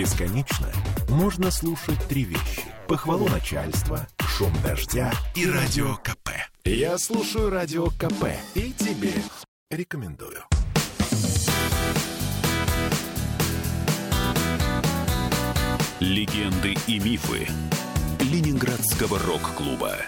[0.00, 0.66] Бесконечно
[1.10, 2.64] можно слушать три вещи.
[2.88, 6.30] Похвалу начальства, шум дождя и радио КП.
[6.64, 9.12] Я слушаю радио КП и тебе
[9.70, 10.42] рекомендую.
[16.00, 17.46] Легенды и мифы
[18.20, 19.98] Ленинградского рок-клуба.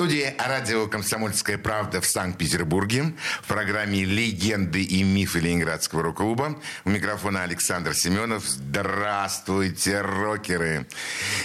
[0.00, 3.12] Студии радио «Комсомольская правда» в Санкт-Петербурге
[3.42, 6.58] в программе «Легенды и мифы Ленинградского рок-клуба».
[6.86, 8.46] У микрофона Александр Семенов.
[8.46, 10.86] Здравствуйте, рокеры!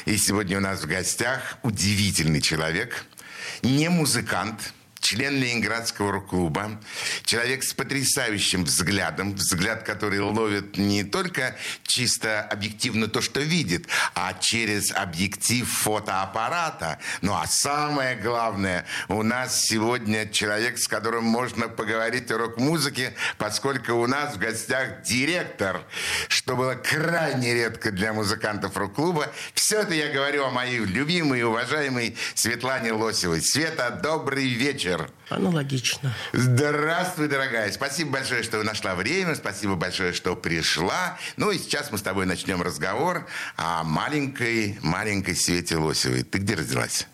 [0.05, 3.03] И сегодня у нас в гостях удивительный человек,
[3.61, 4.71] не музыкант–
[5.05, 6.81] член Ленинградского рок-клуба,
[7.25, 14.33] человек с потрясающим взглядом, взгляд, который ловит не только чисто объективно то, что видит, а
[14.33, 16.97] через объектив фотоаппарата.
[17.21, 23.93] Ну а самое главное, у нас сегодня человек, с которым можно поговорить о рок-музыке, поскольку
[23.93, 25.85] у нас в гостях директор,
[26.29, 29.31] что было крайне редко для музыкантов рок-клуба.
[29.53, 33.43] Все это я говорю о моей любимой и уважаемой Светлане Лосевой.
[33.43, 35.11] Света, добрый вечер вечер.
[35.29, 36.13] Аналогично.
[36.33, 37.71] Здравствуй, дорогая.
[37.71, 39.35] Спасибо большое, что нашла время.
[39.35, 41.17] Спасибо большое, что пришла.
[41.37, 46.23] Ну и сейчас мы с тобой начнем разговор о маленькой, маленькой Свете Лосевой.
[46.23, 47.07] Ты где родилась?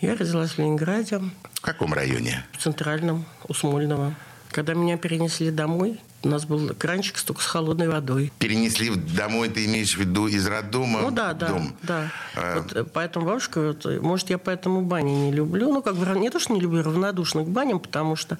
[0.00, 1.20] Я родилась в Ленинграде.
[1.54, 2.44] В каком районе?
[2.52, 4.14] В Центральном, у Смольного.
[4.50, 8.32] Когда меня перенесли домой, у нас был кранчик только с холодной водой.
[8.38, 11.00] Перенесли домой, ты имеешь в виду из роддома?
[11.00, 11.76] Ну да, да, дом.
[11.82, 12.10] да.
[12.34, 12.58] А...
[12.58, 15.72] Вот, э, поэтому бабушка, вот, может, я поэтому бани не люблю.
[15.72, 18.36] Ну, как бы не то, что не люблю, равнодушна к баням, потому что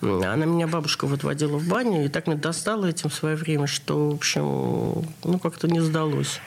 [0.00, 3.66] она меня, бабушка, вот водила в баню, и так мне достала этим в свое время,
[3.66, 6.40] что, в общем, ну, как-то не сдалось.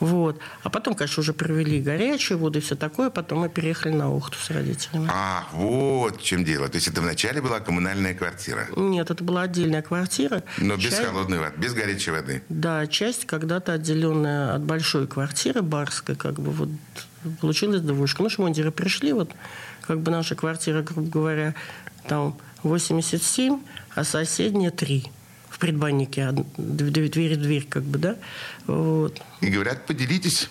[0.00, 0.38] Вот.
[0.62, 3.10] А потом, конечно, уже провели горячую воду и все такое.
[3.10, 5.08] Потом мы переехали на Ухту с родителями.
[5.10, 6.68] А, вот в чем дело.
[6.68, 8.66] То есть это вначале была коммунальная квартира?
[8.76, 10.42] Нет, это была отдельная квартира.
[10.58, 11.04] Но без часть...
[11.04, 12.42] холодной воды, без горячей воды?
[12.48, 16.68] Да, часть когда-то отделенная от большой квартиры барской, как бы вот
[17.40, 18.22] получилась двушка.
[18.22, 19.30] Ну, шмондеры пришли, вот
[19.86, 21.54] как бы наша квартира, грубо говоря,
[22.06, 23.60] там 87,
[23.94, 25.10] а соседняя 3
[25.56, 28.16] в предбаннике, дверь в дверь, как бы, да.
[28.66, 29.22] Вот.
[29.40, 30.50] И говорят, поделитесь.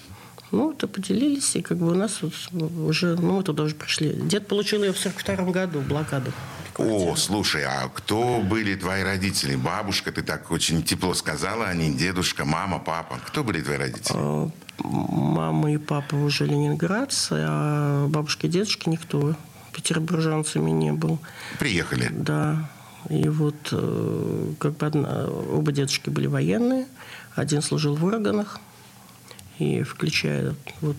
[0.50, 4.14] Ну, то поделились, и как бы у нас вот уже, ну, мы туда уже пришли.
[4.14, 6.32] Дед получил ее в 42 году, блокаду.
[6.78, 9.56] О, слушай, а кто были твои родители?
[9.56, 13.20] Бабушка, ты так очень тепло сказала, они дедушка, мама, папа.
[13.28, 14.18] Кто были твои родители?
[14.18, 14.50] А,
[14.80, 19.36] мама и папа уже ленинградцы, а бабушка и дедушка никто
[19.72, 21.20] петербуржанцами не был.
[21.60, 22.10] Приехали?
[22.12, 22.70] Да.
[23.10, 26.88] И вот э, как бы одна, оба дедушки были военные,
[27.36, 28.60] один служил в органах,
[29.60, 30.98] и включая вот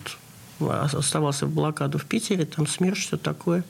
[0.59, 3.63] оставался в блокаду в Питере, там смерть, все такое.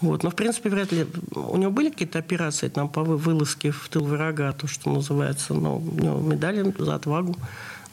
[0.00, 0.22] Вот.
[0.22, 1.06] Но, в принципе, вряд ли...
[1.34, 5.54] У него были какие-то операции там, по вылазке в тыл врага, то, что называется.
[5.54, 7.36] Но у него медали за отвагу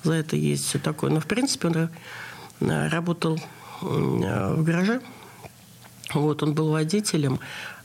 [0.03, 1.11] за это есть, все такое.
[1.11, 1.89] Но, в принципе, он
[2.69, 3.37] э, работал
[3.81, 5.01] э, в гараже.
[6.13, 7.39] Вот, он был водителем.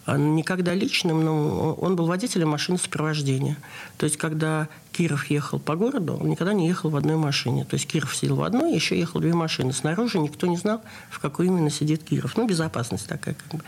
[0.07, 3.57] Никогда личным, но он был водителем машины сопровождения.
[3.97, 7.65] То есть, когда Киров ехал по городу, он никогда не ехал в одной машине.
[7.65, 9.73] То есть, Киров сидел в одной, еще ехал две машины.
[9.73, 10.81] Снаружи никто не знал,
[11.11, 12.37] в какой именно сидит Киров.
[12.37, 13.65] Ну, безопасность такая как бы.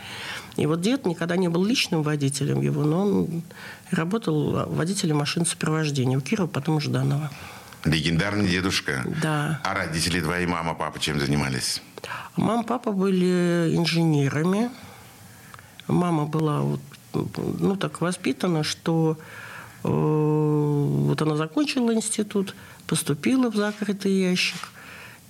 [0.55, 3.43] И вот дед никогда не был личным водителем его, но он
[3.91, 6.17] работал водителем машины сопровождения.
[6.17, 7.29] У Кирова, потом у Жданова.
[7.83, 9.05] Легендарный дедушка.
[9.21, 9.59] Да.
[9.63, 11.81] А родители твои, мама, папа чем занимались?
[12.35, 14.69] Мама, папа были инженерами.
[15.89, 16.79] Мама была вот,
[17.13, 19.17] ну, так воспитана, что
[19.83, 22.55] э, вот она закончила институт,
[22.87, 24.69] поступила в закрытый ящик,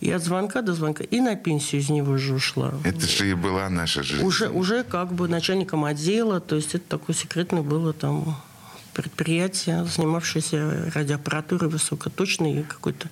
[0.01, 2.73] и от звонка до звонка, и на пенсию из него же ушла.
[2.83, 4.23] Это же и была наша жизнь.
[4.23, 8.37] Уже, уже как бы начальником отдела, то есть это такое секретное было там
[8.93, 13.09] предприятие, занимавшееся радиоаппаратурой высокоточной и какой-то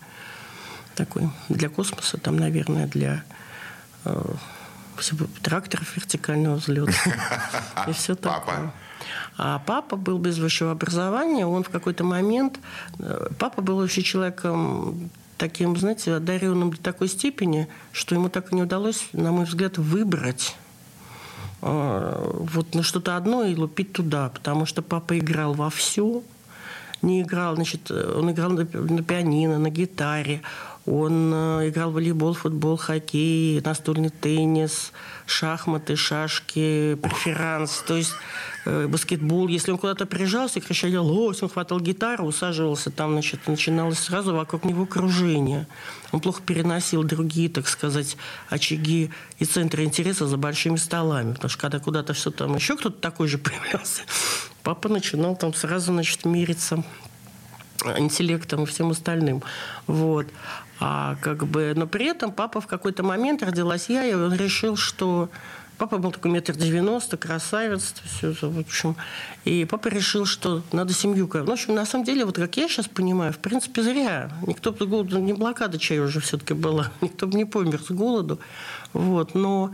[0.96, 3.24] такой для космоса, там, наверное, для
[4.06, 4.34] э,
[5.42, 6.94] тракторов вертикального взлета.
[7.88, 8.72] И все такое.
[9.38, 11.46] А папа был без высшего образования.
[11.46, 12.60] Он в какой-то момент...
[13.00, 18.56] Э, папа был вообще человеком таким, знаете, одаренным до такой степени, что ему так и
[18.56, 20.56] не удалось, на мой взгляд, выбрать
[21.62, 26.24] э, вот на что-то одно и лупить туда, потому что папа играл во все,
[27.04, 30.42] не играл, значит, он играл на пианино, на гитаре,
[30.88, 34.94] он э, играл в волейбол, футбол, хоккей, настольный теннис,
[35.26, 38.14] шахматы, шашки, преферанс, то есть
[38.66, 39.50] э, баскетбол.
[39.50, 44.64] Если он куда-то приезжался, кричали «Лось!», он хватал гитару, усаживался там, значит, начиналось сразу вокруг
[44.64, 45.68] него кружение.
[46.14, 48.16] Он плохо переносил другие, так сказать,
[48.48, 51.34] очаги и центры интереса за большими столами.
[51.34, 54.04] Потому что когда куда-то все там еще кто-то такой же появлялся,
[54.64, 56.82] папа начинал там сразу, значит, мириться
[57.98, 59.44] интеллектом и всем остальным.
[59.86, 60.28] Вот.
[60.80, 64.76] А как бы, но при этом папа в какой-то момент родилась я, и он решил,
[64.76, 65.30] что
[65.78, 68.96] Папа был такой метр девяносто, красавец, все, в общем.
[69.46, 71.30] И папа решил, что надо семью...
[71.32, 74.32] Ну, в общем, на самом деле, вот как я сейчас понимаю, в принципе, зря.
[74.48, 75.20] Никто бы голоду...
[75.20, 76.92] Не блокада чая уже все-таки была.
[77.02, 78.40] Никто бы не помер с голоду.
[78.94, 79.36] Вот.
[79.36, 79.72] Но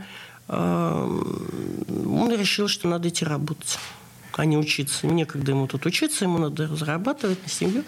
[0.48, 3.78] э, он решил, что надо идти работать,
[4.34, 5.06] а не учиться.
[5.06, 7.82] Некогда ему тут учиться, ему надо зарабатывать на семью.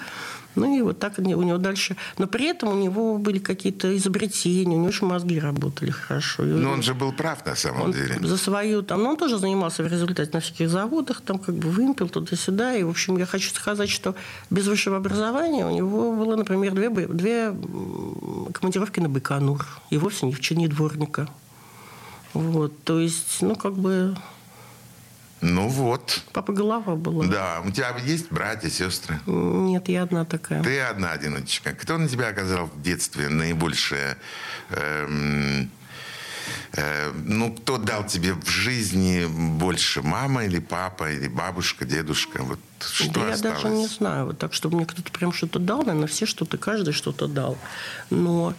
[0.57, 1.97] Ну и вот так у него дальше.
[2.19, 6.43] Но при этом у него были какие-то изобретения, у него очень мозги работали хорошо.
[6.43, 8.19] Но он же был прав на самом он деле.
[8.23, 11.69] За свою там, ну он тоже занимался в результате на всяких заводах, там как бы
[11.69, 12.75] вымпел туда-сюда.
[12.75, 14.15] И, в общем, я хочу сказать, что
[14.51, 17.55] без высшего образования у него было, например, две, две
[18.53, 19.67] командировки на Байконур.
[19.91, 21.29] И вовсе не в чине дворника.
[22.33, 24.17] Вот, то есть, ну, как бы
[25.41, 26.23] ну вот.
[26.33, 27.27] Папа голова была.
[27.27, 27.63] Да.
[27.65, 29.21] У тебя есть братья, сестры?
[29.27, 30.63] Нет, я одна такая.
[30.63, 31.73] Ты одна одиночка.
[31.73, 34.17] Кто на тебя оказал в детстве наибольшее...
[34.71, 35.71] Эм,
[36.73, 39.27] э, ну, кто дал тебе в жизни
[39.59, 40.03] больше?
[40.03, 42.43] Мама или папа, или бабушка, дедушка?
[42.43, 43.43] Вот что да осталось?
[43.43, 44.27] я даже не знаю.
[44.27, 47.59] Вот так, чтобы мне кто-то прям что-то дал, наверное, все что-то, каждый что-то дал.
[48.09, 48.55] Но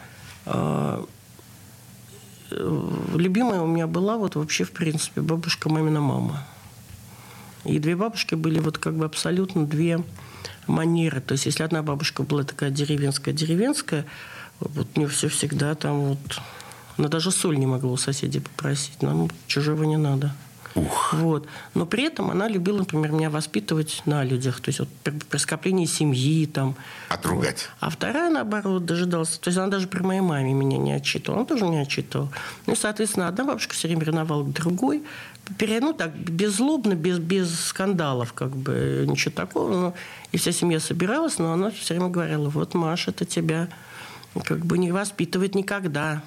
[0.46, 1.06] э,
[2.52, 6.46] любимая у меня была вот вообще, в принципе, бабушка, мамина мама.
[7.66, 10.04] И две бабушки были вот как бы абсолютно две
[10.68, 11.22] манеры.
[11.22, 14.06] То есть если одна бабушка была такая деревенская-деревенская,
[14.60, 16.40] вот мне все всегда там вот...
[16.98, 19.02] Она даже соль не могла у соседей попросить.
[19.04, 20.34] Нам чужого не надо.
[20.78, 21.14] Ух.
[21.14, 21.48] Вот.
[21.74, 24.62] Но при этом она любила, например, меня воспитывать на людях.
[24.62, 26.76] То есть вот при, при скоплении семьи там.
[27.10, 27.68] Отругать.
[27.80, 27.88] Вот.
[27.88, 29.40] А вторая, наоборот, дожидалась.
[29.40, 31.40] То есть она даже при моей маме меня не отчитывала.
[31.40, 32.30] Она тоже меня отчитывала.
[32.68, 35.04] Ну и, соответственно, одна бабушка все время ревновала к другой.
[35.60, 39.70] Ну, так, беззлобно, без, без скандалов, как бы, ничего такого.
[39.72, 39.94] Но,
[40.32, 43.70] и вся семья собиралась, но она все время говорила, вот Маша, это тебя
[44.44, 46.22] как бы не воспитывает никогда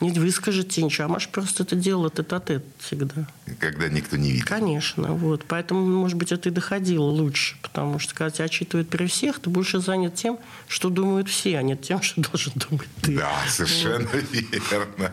[0.00, 1.06] не выскажете ничего.
[1.06, 3.26] А Маша просто это делала тет-а-тет всегда.
[3.60, 4.46] Когда никто не видит.
[4.46, 5.12] Конечно.
[5.12, 5.44] Вот.
[5.46, 7.56] Поэтому, может быть, это и доходило лучше.
[7.60, 11.62] Потому что, когда тебя отчитывают при всех, ты больше занят тем, что думают все, а
[11.62, 13.16] не тем, что должен думать ты.
[13.16, 14.24] Да, совершенно вот.
[14.32, 15.12] верно.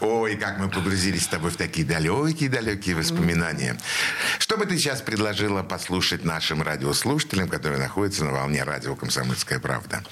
[0.00, 3.76] Ой, как мы погрузились с тобой в такие далекие-далекие воспоминания.
[4.38, 10.02] Что бы ты сейчас предложила послушать нашим радиослушателям, которые находятся на волне радио «Комсомольская правда»?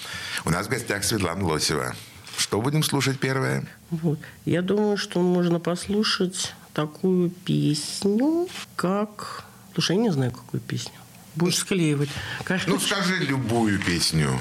[0.45, 1.95] У нас в гостях Светлана Лосева.
[2.38, 3.67] Что будем слушать первое?
[3.90, 4.20] Вот.
[4.44, 9.44] Я думаю, что можно послушать такую песню, как...
[9.75, 10.93] Слушай, я не знаю, какую песню.
[11.35, 12.08] Будешь склеивать.
[12.44, 12.67] Короче...
[12.69, 14.38] Ну, скажи любую песню.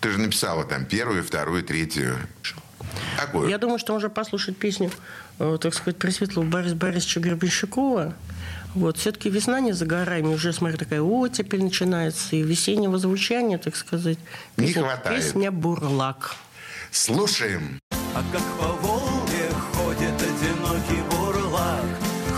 [0.00, 2.18] Ты же написала там первую, вторую, третью.
[3.18, 3.48] Какую?
[3.48, 4.90] Я думаю, что можно послушать песню,
[5.38, 8.14] э, так сказать, Пресветлого Бориса Борисовича Гребенщикова.
[8.74, 13.74] Вот, все-таки весна не за горами, уже, смотри, такая оттепель начинается, и весеннего звучания, так
[13.74, 14.18] сказать.
[14.54, 15.16] Песня, не хватает.
[15.16, 16.36] Песня «Бурлак».
[16.90, 17.78] Слушаем.
[17.92, 21.84] А как по Волге ходит одинокий бурлак,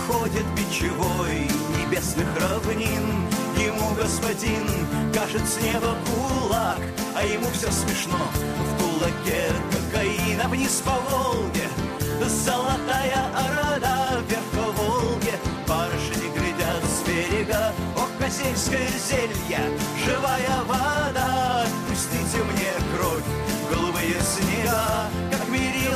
[0.07, 1.49] Ходит бичевой
[1.79, 4.67] небесных равнин, Ему господин
[5.15, 6.81] кажет с неба кулак,
[7.15, 8.19] А ему все смешно.
[8.59, 11.69] В кулаке кокаин, вниз по Волге
[12.29, 15.35] золотая орода, Вверх по Волге.
[15.67, 19.61] Барышни глядят с берега, О, косельское зелье,
[20.05, 22.73] живая вода, Пустите мне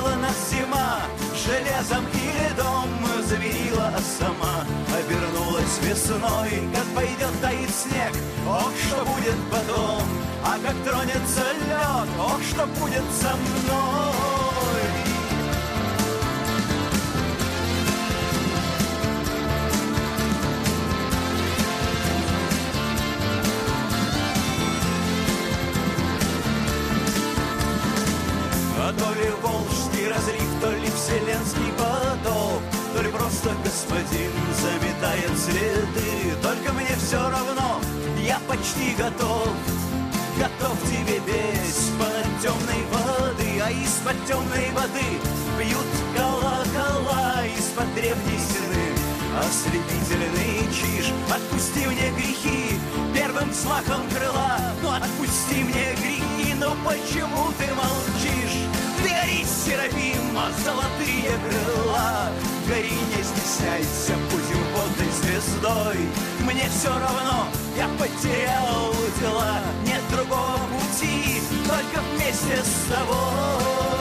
[0.02, 1.00] как мерила нас зима,
[1.34, 2.88] железом и льдом
[3.24, 4.64] заверила, сама
[4.96, 8.12] обернулась весной, как пойдет таит снег,
[8.48, 10.02] ох, что будет потом,
[10.44, 14.31] а как тронется лед, ох, что будет со мной.
[29.52, 32.62] Волжский разлив, то ли вселенский поток,
[32.94, 36.36] То ли просто господин заметает следы.
[36.42, 37.80] Только мне все равно,
[38.24, 39.48] я почти готов,
[40.38, 41.18] Готов тебе
[41.68, 45.08] из-под темной воды, А из-под темной воды
[45.58, 49.02] бьют колокола Из-под древней стены
[49.38, 51.10] ослепительный чиж.
[51.30, 52.78] Отпусти мне грехи
[53.14, 58.71] первым взмахом крыла, ну отпусти мне грехи, но почему ты молчишь?
[59.02, 62.30] Ты гори, Серафима, золотые крыла,
[62.68, 65.98] Гори, не стесняйся, будем водной звездой.
[66.40, 73.91] Мне все равно, я потерял дела, Нет другого пути, только вместе с тобой.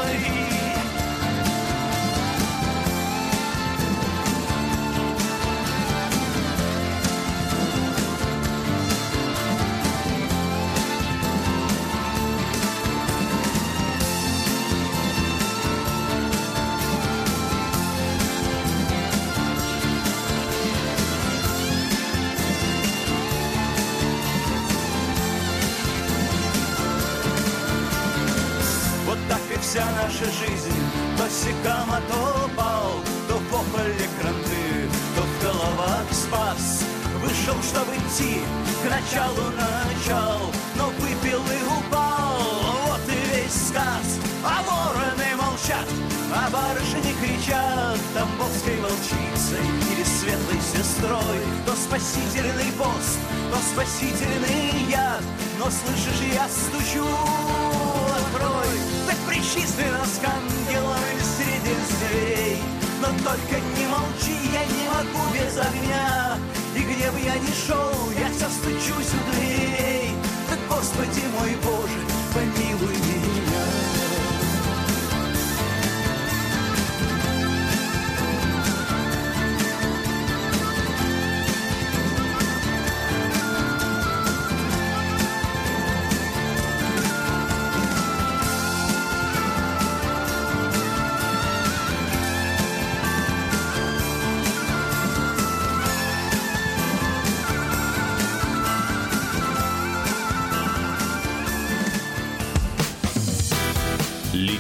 [38.21, 38.41] Идти
[38.83, 42.37] к началу начал Но выпил и упал.
[42.87, 44.19] Вот и весь сказ.
[44.43, 45.87] А вороны молчат,
[46.33, 47.99] а барышни кричат.
[48.13, 51.39] Тамбовской волчицей или светлой сестрой.
[51.65, 53.19] То спасительный пост,
[53.51, 55.23] то спасительный яд.
[55.59, 57.05] Но слышишь, я стучу,
[58.17, 58.77] открой.
[59.07, 60.97] Так причисли нас к ангелам
[61.37, 62.57] среди зверей.
[62.99, 66.37] Но только не молчи, я не могу без огня
[67.01, 70.11] где бы я ни шел, я все стучусь у дверей.
[70.47, 71.99] Так, Господи мой Боже,
[72.31, 73.10] помилуй меня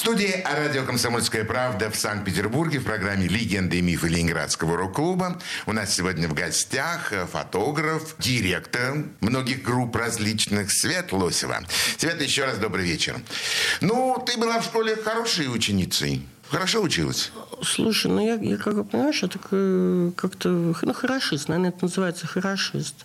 [0.00, 5.38] Студии радио «Комсомольская правда» в Санкт-Петербурге в программе «Легенды и мифы Ленинградского рок-клуба».
[5.66, 11.58] У нас сегодня в гостях э, фотограф, директор многих групп различных Свет Лосева.
[11.98, 13.20] Свет, еще раз добрый вечер.
[13.82, 16.26] Ну, ты была в школе хорошей ученицей.
[16.48, 17.30] Хорошо училась?
[17.62, 21.84] Слушай, ну я, я как бы, понимаешь, я так э, как-то, ну, хорошист, наверное, это
[21.84, 23.04] называется хорошист.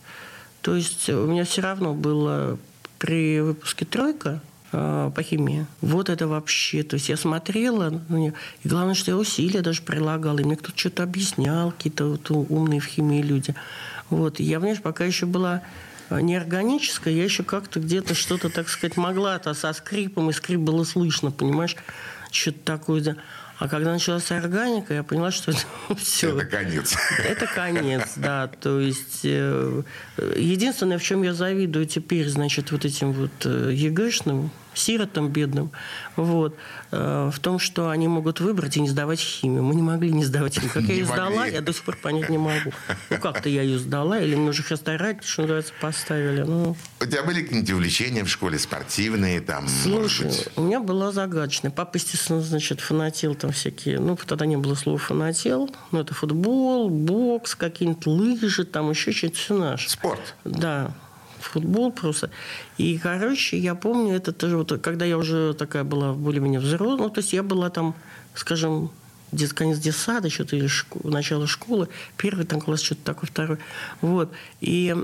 [0.62, 2.58] То есть у меня все равно было
[3.00, 4.42] при выпуске тройка
[4.76, 5.66] э, по химии.
[5.82, 9.82] Вот это вообще, то есть я смотрела на нее, и главное, что я усилия даже
[9.82, 13.56] прилагала, и мне кто-то что-то объяснял, какие-то вот умные в химии люди.
[14.10, 15.62] Вот, и я, понимаешь, пока еще была
[16.10, 20.84] э, неорганическая, я еще как-то где-то что-то, так сказать, могла-то со скрипом, и скрип было
[20.84, 21.76] слышно, понимаешь,
[22.32, 23.02] что-то такое.
[23.02, 23.16] да.
[23.58, 25.62] А когда началась органика, я поняла, что это
[25.98, 26.38] все.
[26.38, 26.96] Это конец.
[27.24, 28.48] Это конец, да.
[28.48, 29.84] То есть э,
[30.36, 35.72] единственное, в чем я завидую теперь, значит, вот этим вот ЕГЭшным, сиротам бедным,
[36.16, 36.56] вот,
[36.92, 39.64] э, в том, что они могут выбрать и не сдавать химию.
[39.64, 40.72] Мы не могли не сдавать химию.
[40.74, 41.54] Как я Не ее сдала, могли.
[41.54, 42.72] я до сих пор понять не могу.
[43.10, 46.42] Ну, как-то я ее сдала, или мне уже старать, что называется, поставили.
[46.42, 50.48] Ну, У тебя были какие-нибудь увлечения в школе спортивные, там, может Слушай, быть?
[50.56, 51.72] у меня была загадочная.
[51.72, 54.00] Папа, естественно, значит, фанател там всякие.
[54.00, 55.70] Ну, тогда не было слова фанател.
[55.92, 59.90] Ну, это футбол, бокс, какие-нибудь лыжи, там еще что-то все наше.
[59.90, 60.36] Спорт.
[60.44, 60.92] Да,
[61.46, 62.30] футбол просто.
[62.78, 67.10] И, короче, я помню, это тоже вот, когда я уже такая была более-менее взрослая, ну,
[67.10, 67.96] то есть я была там,
[68.34, 68.92] скажем,
[69.36, 71.88] дет, конец детсада, что-то или шко- начало школы,
[72.18, 73.58] первый там класс, что-то такое, второй.
[74.02, 74.32] Вот.
[74.62, 74.96] И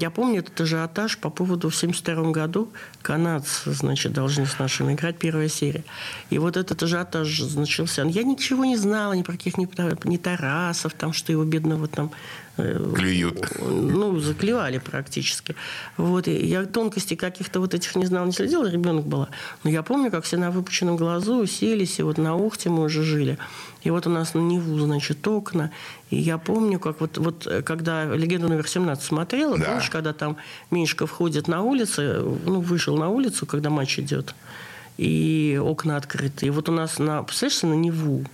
[0.00, 2.70] я помню этот ажиотаж по поводу в 72 году
[3.02, 5.84] канадцы, значит, должны с нашими играть первая серия.
[6.30, 8.04] И вот этот ажиотаж начался.
[8.04, 9.68] Я ничего не знала ни про каких ни,
[10.08, 12.10] ни Тарасов, там, что его бедного там
[12.56, 13.46] Клюют.
[13.60, 15.54] ну, заклевали практически.
[15.96, 19.28] Вот, и я тонкостей каких-то вот этих не знала, не следила, ребенок была.
[19.64, 23.02] Но я помню, как все на выпученном глазу уселись, и вот на Ухте мы уже
[23.02, 23.38] жили.
[23.82, 25.70] И вот у нас на Неву, значит, окна.
[26.10, 29.64] И я помню, как вот, вот э, когда «Легенду номер 17» смотрела, Да.
[29.64, 30.36] помнишь, когда там
[30.70, 34.34] Меньшиков входит на улицу, ну, вышел на улицу, когда матч идет,
[34.98, 36.46] и окна открыты.
[36.46, 38.24] И вот у нас на, представляешь, на Неву,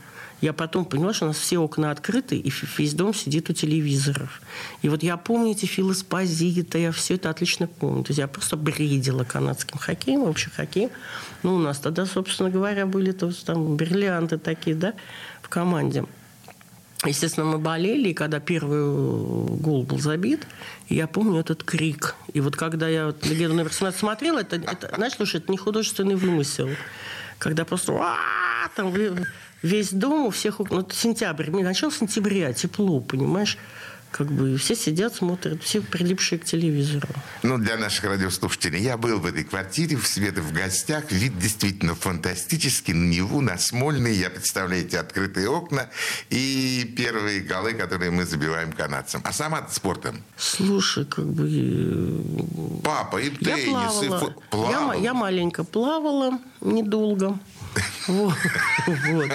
[0.40, 4.42] я потом поняла, что у нас все окна открыты, и весь дом сидит у телевизоров.
[4.82, 8.04] И вот я помню эти филоспозиты, я все это отлично помню.
[8.04, 10.90] То есть я просто бредила канадским хоккеем, вообще хоккеем.
[11.42, 14.92] Ну, у нас тогда, собственно говоря, были то там бриллианты такие, да,
[15.42, 16.04] в команде.
[17.04, 20.46] Естественно, мы болели, и когда первый э, гол был забит,
[20.88, 22.14] я помню этот крик.
[22.32, 25.58] И вот когда я вот «Легенду номер 17» смотрела, это, это, знаешь, слушай, это не
[25.58, 26.68] художественный вымысел.
[27.38, 27.92] Когда просто
[28.74, 29.26] там ве-
[29.62, 30.76] весь дом, у всех окна.
[30.76, 33.58] Ну, это сентябрь, начало сентября, тепло, понимаешь?
[34.12, 37.08] Как бы все сидят, смотрят, все прилипшие к телевизору.
[37.42, 41.10] Ну, для наших радиослушателей, я был в этой квартире, в Света в гостях.
[41.12, 42.94] Вид действительно фантастический.
[42.94, 44.14] На Неву, на Смольный.
[44.14, 45.90] Я представляю эти открытые окна
[46.30, 49.20] и первые голы, которые мы забиваем канадцам.
[49.24, 50.22] А сама спортом?
[50.38, 51.46] Слушай, как бы...
[51.52, 54.18] э, Папа, и Я теннис, и плавала.
[54.20, 54.86] фу- Я, плавал.
[54.86, 57.38] ма- я маленько плавала, недолго.
[58.08, 58.34] Вот.
[58.86, 59.30] Вот.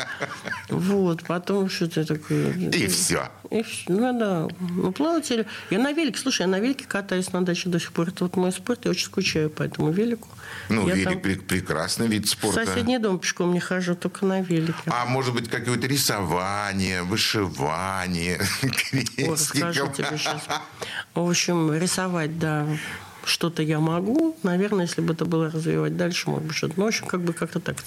[0.69, 2.51] Вот, потом что-то такое.
[2.53, 3.29] И все.
[3.49, 3.83] И все.
[3.91, 4.47] Ну да.
[4.59, 5.45] Ну, плавать или...
[5.69, 8.09] Я на велике, слушай, я на велике катаюсь на даче до сих пор.
[8.09, 10.27] Это вот мой спорт, я очень скучаю по этому велику.
[10.69, 12.65] Ну, я велик там прекрасный вид В спорта.
[12.65, 14.73] соседний дом пешком не хожу, только на велике.
[14.87, 19.33] А может быть, какое-то рисование, вышивание, крестиком.
[19.33, 20.41] расскажу тебе сейчас.
[21.13, 22.67] В общем, рисовать, да,
[23.23, 24.35] что-то я могу.
[24.43, 26.73] Наверное, если бы это было развивать дальше, может быть, что-то.
[26.77, 27.77] Ну, в общем, как бы как-то так.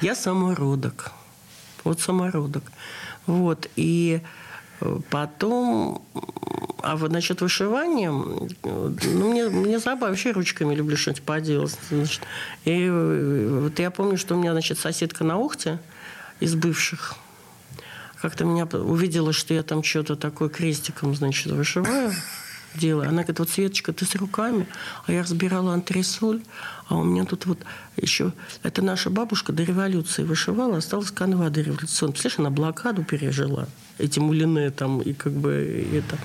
[0.00, 1.12] Я самородок.
[1.84, 2.64] Вот самородок.
[3.26, 3.68] Вот.
[3.76, 4.20] И
[4.80, 6.02] э, потом...
[6.80, 11.76] А вот насчет вышивания, ну, мне, мне забавно, вообще ручками люблю что-нибудь поделать.
[11.90, 12.22] Значит.
[12.64, 15.80] И э, вот я помню, что у меня, значит, соседка на Ухте
[16.40, 17.16] из бывших,
[18.20, 22.12] как-то меня увидела, что я там что-то такое крестиком, значит, вышиваю,
[22.74, 23.08] делаю.
[23.08, 24.66] Она говорит, вот, Светочка, ты с руками,
[25.06, 26.42] а я разбирала антресоль,
[26.88, 27.58] а у меня тут вот
[27.96, 28.32] еще...
[28.62, 32.12] Это наша бабушка до революции вышивала, осталась канва до революционной.
[32.12, 36.18] Представляешь, она блокаду пережила, эти мулины там, и как бы это...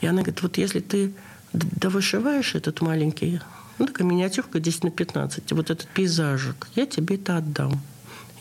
[0.00, 1.12] И она говорит, вот если ты
[1.52, 3.40] довышиваешь этот маленький,
[3.78, 7.80] ну, такая миниатюрка 10 на 15, вот этот пейзажик, я тебе это отдам.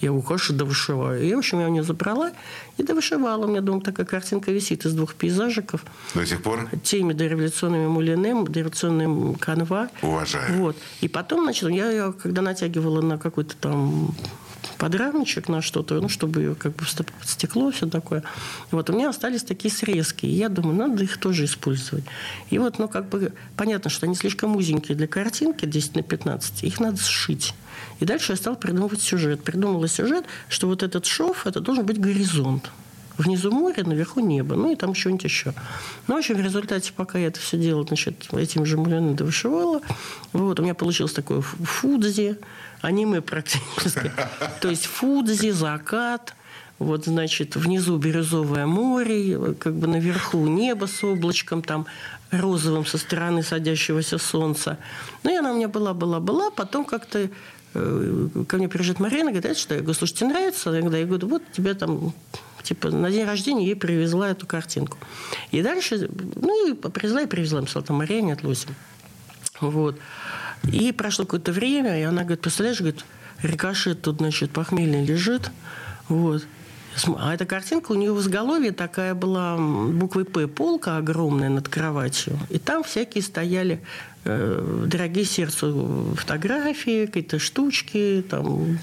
[0.02, 1.24] Я говорю, конечно, довышиваю.
[1.24, 2.32] И, в общем, я у нее забрала
[2.78, 3.46] и довышивала.
[3.46, 5.84] У меня дома такая картинка висит из двух пейзажиков.
[6.14, 9.90] До сих пор Теми дореволюционными мулине, дореволюционным канва.
[10.02, 10.58] уважаю.
[10.58, 10.78] Вот.
[11.02, 14.16] И потом, значит, я ее, когда натягивала на какой-то там
[14.78, 18.24] подрамничек на что-то, ну, чтобы как бы стоп- стекло, все такое.
[18.72, 20.26] Вот, у меня остались такие срезки.
[20.26, 22.04] И я думаю, надо их тоже использовать.
[22.50, 26.64] И вот, ну, как бы, понятно, что они слишком узенькие для картинки, 10 на 15.
[26.64, 27.54] Их надо сшить.
[28.00, 29.44] И дальше я стала придумывать сюжет.
[29.44, 32.72] Придумала сюжет, что вот этот шов, это должен быть горизонт.
[33.18, 35.54] Внизу море, наверху небо, ну и там что-нибудь еще.
[36.08, 39.82] Ну, в общем, в результате, пока я это все делала, значит, этим же муляным довышивала,
[40.34, 42.38] вот, у меня получилось такое фудзи,
[42.82, 44.12] аниме практически.
[44.62, 46.36] То есть фудзи, закат,
[46.80, 51.88] вот, значит, внизу бирюзовое море, как бы наверху небо с облачком там
[52.32, 54.78] розовым со стороны садящегося солнца.
[55.24, 56.52] Ну, и она у меня была, была, была.
[56.52, 57.30] Потом как-то
[57.74, 59.74] э, ко мне приезжает Марина, говорит, это что?
[59.74, 60.70] Я говорю, слушай, тебе нравится?
[60.72, 62.14] Я говорю, вот тебе там
[62.68, 64.98] типа на день рождения ей привезла эту картинку.
[65.52, 68.68] И дальше, ну, и привезла и привезла, написала там Марине от Луси.
[69.62, 70.00] Вот.
[70.72, 73.06] И прошло какое-то время, и она говорит, представляешь, говорит,
[73.42, 75.52] рикошет тут, значит, похмельный лежит.
[76.10, 76.46] Вот.
[77.18, 82.40] А эта картинка у нее в изголовье такая была буквой «П» полка огромная над кроватью.
[82.50, 83.82] И там всякие стояли
[84.24, 88.80] э, дорогие сердцу фотографии, какие-то штучки, там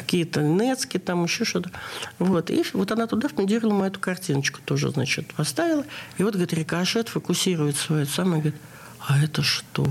[0.00, 1.70] какие-то нецки, там еще что-то.
[2.18, 2.50] Вот.
[2.50, 5.84] И вот она туда вмонтировала мою эту картиночку тоже, значит, поставила.
[6.18, 8.60] И вот, говорит, рикошет фокусирует свое самое, говорит,
[9.06, 9.86] а это что?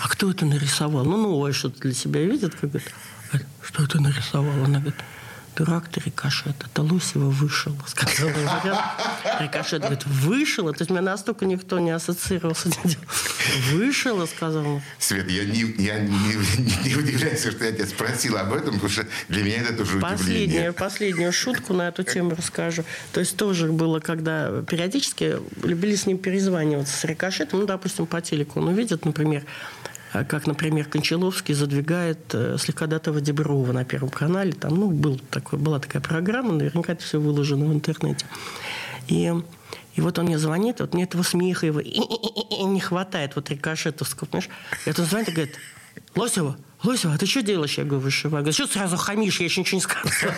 [0.00, 1.04] А кто это нарисовал?
[1.04, 2.92] Ну, новое что-то для себя видит, как говорит,
[3.32, 4.64] «А что это нарисовал?
[4.64, 5.00] Она говорит,
[5.56, 8.80] дурак ты, рикошет, это Лосева вышел, сказала вариант.
[9.40, 10.72] Рикошет говорит, вышел?
[10.72, 12.70] То есть меня настолько никто не ассоциировался.
[12.70, 13.00] с этим.
[13.72, 14.82] Вышел, сказал.
[14.98, 16.08] Свет, я, не, я не,
[16.84, 20.72] не удивляюсь, что я тебя спросила об этом, потому что для меня это тоже удивление.
[20.72, 22.84] Последнюю, шутку на эту тему расскажу.
[23.12, 27.60] То есть тоже было, когда периодически любили с ним перезваниваться с рикошетом.
[27.60, 29.44] Ну, допустим, по телеку он увидит, например,
[30.12, 34.52] как, например, Кончаловский задвигает э, слегка датого Деброва на Первом канале.
[34.52, 38.26] Там, ну, был такой, была такая программа, наверняка это все выложено в интернете.
[39.08, 39.32] И,
[39.94, 44.50] и вот он мне звонит, вот мне этого смеха его не хватает, вот рикошетовского, понимаешь?
[44.84, 45.56] И вот он звонит и говорит,
[46.14, 47.78] Лосева, Лосева, а ты что делаешь?
[47.78, 48.42] Я говорю, вышиваю.
[48.42, 50.34] Говорит, что сразу хамишь, я еще ничего не сказала.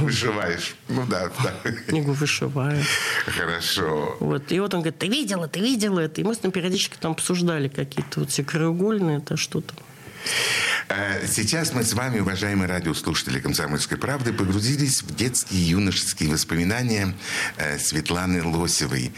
[0.00, 0.74] Вышиваешь.
[0.88, 1.70] Ну да, да.
[1.88, 2.82] Говорю, вышиваю.
[3.26, 4.16] Хорошо.
[4.20, 4.50] Вот.
[4.52, 6.20] И вот он говорит, ты видела, ты видела это?
[6.20, 9.74] И мы с ним периодически там обсуждали какие-то вот все краеугольные, это что-то.
[10.88, 17.14] Э, Сейчас мы с вами, уважаемые радиослушатели «Комсомольской правды», погрузились в детские юношеские воспоминания
[17.56, 19.12] э, Светланы Лосевой.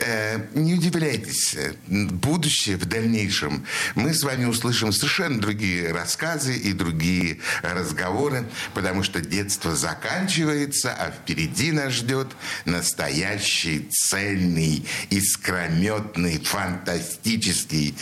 [0.00, 7.38] Э, Не удивляйтесь, будущее в дальнейшем мы с вами услышим совершенно другие рассказы и другие
[7.62, 12.32] разговоры, потому что детство заканчивается, а впереди нас ждет
[12.64, 17.94] настоящий, цельный, искрометный, фантастический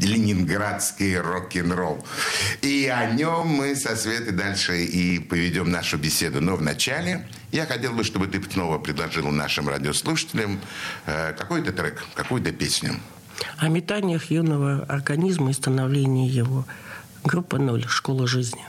[0.00, 2.04] ленинградский рок-н-ролл.
[2.62, 6.40] И о нем мы со Светой дальше и поведем нашу беседу.
[6.40, 10.60] Но вначале я хотел бы, чтобы ты снова предложил нашим радиослушателям
[11.06, 13.00] э, какой-то трек, какую-то песню.
[13.58, 16.64] О метаниях юного организма и становлении его.
[17.24, 17.86] Группа «Ноль.
[17.88, 18.64] Школа жизни».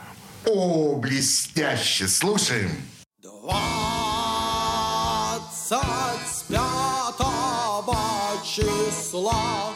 [0.45, 2.07] О, блестяще!
[2.07, 2.69] Слушаем.
[3.21, 3.65] Двадцать
[6.47, 7.97] пятого
[8.43, 9.73] числа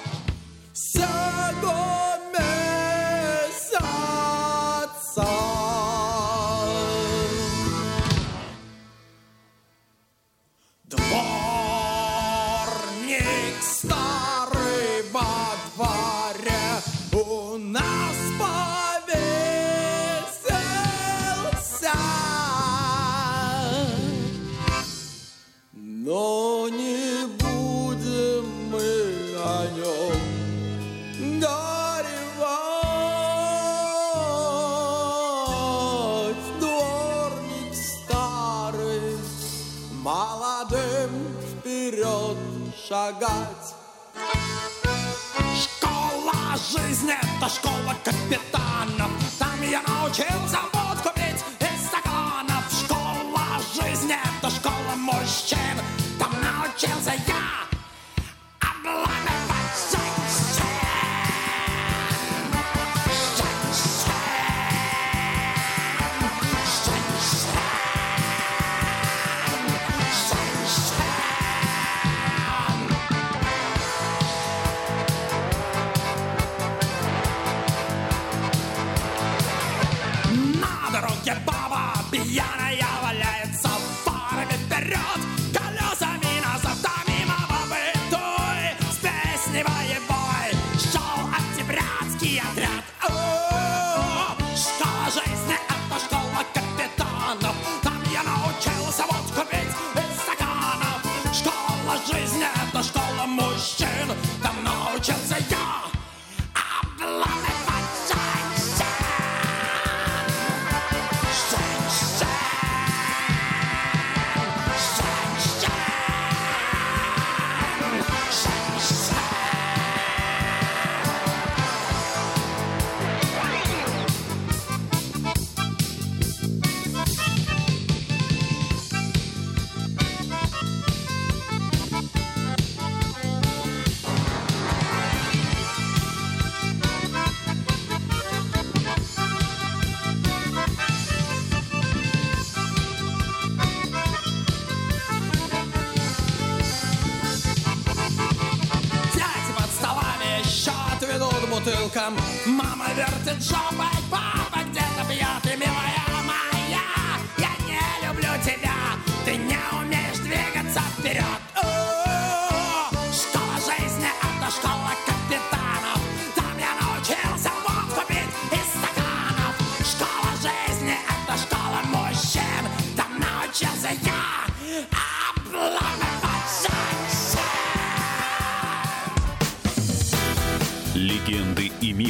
[47.50, 55.76] школа капитанов Там я научился водку пить из стаканов Школа жизни— это школа мужчин.
[56.20, 57.69] Там научился я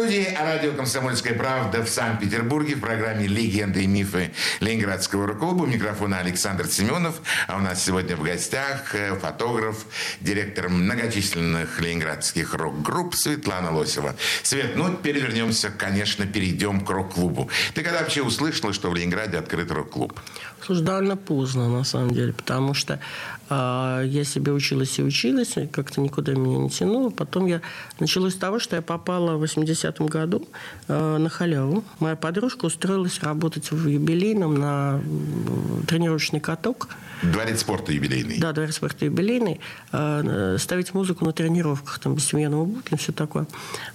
[0.00, 5.64] Студии радио «Комсомольская правда» в Санкт-Петербурге в программе «Легенды и мифы Ленинградского рок-клуба».
[5.64, 7.20] У микрофона Александр Семенов.
[7.46, 9.84] А у нас сегодня в гостях э, фотограф,
[10.22, 14.16] директор многочисленных ленинградских рок-групп Светлана Лосева.
[14.42, 17.50] Свет, ну теперь вернемся, конечно, перейдем к рок-клубу.
[17.74, 20.18] Ты когда вообще услышала, что в Ленинграде открыт рок-клуб?
[20.64, 23.00] Слушай, довольно поздно, на самом деле, потому что
[23.48, 27.10] э, я себе училась и училась, и как-то никуда меня не тянуло.
[27.10, 27.62] Потом я
[27.98, 30.46] началось с того, что я попала в 80-м году
[30.88, 31.82] э, на халяву.
[31.98, 35.00] Моя подружка устроилась работать в юбилейном на
[35.86, 36.88] тренировочный каток.
[37.22, 38.38] Дворец спорта юбилейный.
[38.38, 39.60] Да, дворец спорта юбилейный.
[39.92, 43.46] Э, ставить музыку на тренировках, там, без семейного букля, все такое.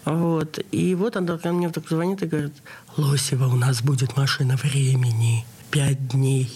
[0.03, 0.59] Вот.
[0.71, 2.53] И вот она ко мне вдруг звонит и говорит,
[2.97, 5.45] Лосева, у нас будет машина времени.
[5.75, 6.49] Пять дней.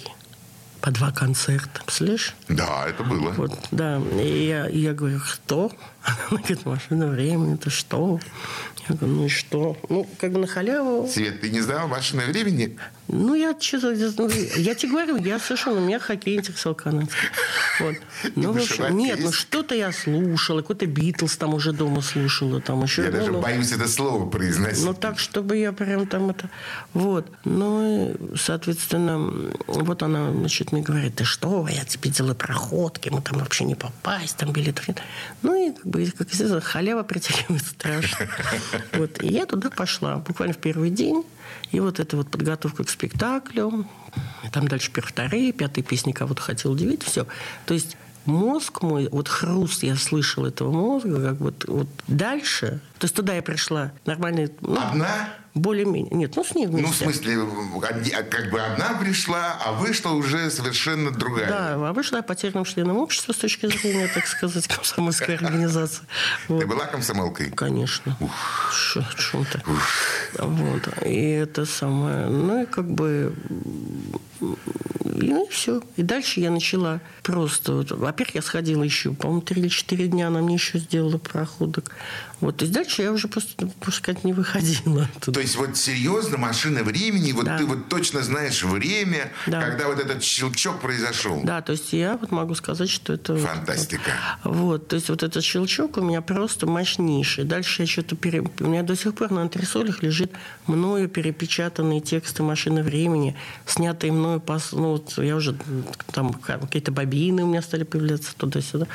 [0.80, 1.82] По два концерта.
[1.88, 2.34] Слышь?
[2.48, 3.32] Да, это было.
[3.32, 4.02] Вот, да.
[4.18, 5.74] И я, и я говорю, что?
[6.04, 8.22] Она говорит, машина времени, это что?
[8.88, 9.76] Я говорю, ну и что?
[9.90, 11.06] Ну, как бы на халяву.
[11.06, 12.78] Свет, ты не знал машины времени?
[13.12, 13.92] Ну, я что-то...
[14.58, 15.80] Я тебе говорю, я совершенно...
[15.80, 17.18] Меня хоккей интересовал канадский.
[17.80, 17.96] Вот.
[18.36, 20.62] Ну, в общем, нет, ну что-то я слушала.
[20.62, 22.62] Какой-то Битлз там уже дома слушала.
[22.62, 23.04] Там еще...
[23.04, 24.86] Я ну, даже ну, боюсь это слово произносить.
[24.86, 26.50] ну, так, чтобы я прям там это...
[26.94, 27.28] Вот.
[27.46, 33.40] Ну, соответственно, вот она, значит, мне говорит, ты что, я тебе делаю проходки, мы там
[33.40, 35.02] вообще не попасть, там билетов нет.
[35.42, 38.28] Ну, и, как бы, как известно, халява притягивает страшно.
[38.94, 39.24] Вот.
[39.24, 41.24] И я туда пошла буквально в первый день.
[41.72, 43.86] И вот эта вот подготовка к спектаклю,
[44.52, 47.28] там дальше вторые, пятые песни кого-то хотел удивить, все.
[47.66, 52.80] То есть мозг мой, вот хруст я слышал этого мозга, как вот, вот дальше.
[52.98, 54.52] То есть туда я пришла нормальный...
[54.62, 55.30] Ну, Одна?
[55.54, 56.14] Более-менее.
[56.14, 56.86] Нет, ну с ней вместе.
[56.86, 57.38] Ну, в смысле,
[58.16, 61.48] а как бы одна пришла, а вышла уже совершенно другая.
[61.50, 66.04] Да, а вышла я потерянным членом общества с точки зрения, так сказать, комсомольской организации.
[66.48, 67.52] Ты была комсомолкой?
[67.52, 68.18] Конечно.
[68.72, 69.62] Что, чем-то.
[70.40, 71.04] Вот.
[71.06, 72.28] И это самое.
[72.28, 73.34] Ну и как бы.
[75.24, 75.82] И, ну и все.
[75.98, 77.74] И дальше я начала просто...
[77.74, 81.92] вот, Во-первых, я сходила еще, по-моему, три или четыре дня она мне еще сделала проходок.
[82.40, 82.58] Вот.
[82.58, 85.04] То есть дальше я уже просто, можно сказать, не выходила.
[85.16, 85.34] оттуда.
[85.36, 87.58] То есть вот серьезно, машина времени, вот Да.
[87.58, 89.62] ты вот точно знаешь время, Да.
[89.62, 91.42] когда вот этот щелчок произошел.
[91.44, 93.34] Да, то есть я вот могу сказать, что это...
[93.34, 94.12] вот- Фантастика.
[94.44, 97.44] Вот, то есть вот этот щелчок у меня просто мощнейший.
[97.44, 98.16] Дальше я что-то...
[98.16, 98.42] Пере...
[98.60, 100.32] У меня до сих пор на антресолях лежит
[100.68, 104.40] мною перепечатанные тексты «Машины времени», снятые мною...
[104.40, 104.72] Пос...
[104.72, 105.56] Ну, вот я уже...
[106.12, 108.88] Там какие-то бобины у меня стали появляться туда-сюда.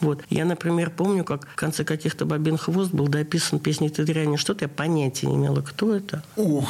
[0.00, 0.22] Вот.
[0.30, 4.64] Я, например, помню, как в конце каких-то бобин «Хвост» был дописан песней «Ты дрянь, что-то».
[4.64, 6.22] Я понятия не имела, кто это.
[6.36, 6.68] Ух,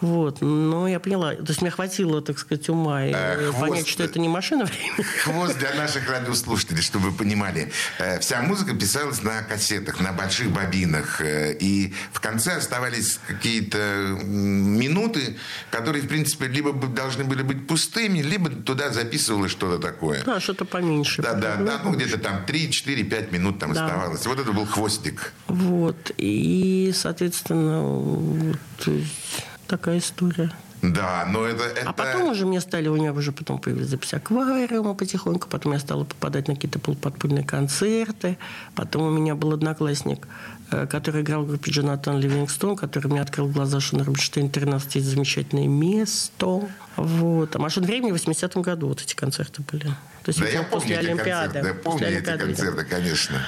[0.00, 0.40] Вот.
[0.40, 1.34] Но я поняла.
[1.34, 3.88] То есть мне хватило, так сказать, ума Э, понять, «Хвост».
[3.88, 5.02] что это не «Машина времени».
[5.22, 7.70] хвост для наших радиослушателей, чтобы вы понимали.
[7.98, 11.20] Э, Вся музыка писалась на кассетах, на больших бобинах.
[11.20, 13.78] э, И в конце оставались какие-то
[14.22, 15.36] минуты,
[15.70, 20.22] которые, в принципе, либо должны были быть пустыми, либо туда записывалось что-то такое.
[20.24, 21.22] Да, что-то поменьше.
[21.22, 23.84] Да, да, да, ну где-то там 3, 4, 5 минут там Да.
[23.84, 24.26] оставалось.
[24.26, 25.32] Вот это был хвостик.
[25.48, 26.12] Вот.
[26.16, 30.50] И, соответственно, вот, есть такая история.
[30.82, 31.64] Да, но это...
[31.64, 31.90] это...
[31.90, 35.78] А потом уже мне стали, у меня уже потом появились записи аквариума потихоньку, потом я
[35.78, 38.38] стала попадать на какие-то полуподпольные концерты,
[38.74, 40.26] потом у меня был одноклассник,
[40.70, 44.94] э, который играл в группе Джонатан Ливингстон, который мне открыл глаза, что на Рубинштейн 13
[44.94, 46.68] есть замечательное место.
[46.96, 47.56] Вот.
[47.56, 49.84] А «Машин времени» в 80-м году вот эти концерты были.
[50.22, 51.52] То есть Да, я после помню эти Олимпиады.
[51.54, 52.66] концерты, да, помню После эти Олимпиады, видимо.
[52.66, 53.38] концерты, конечно.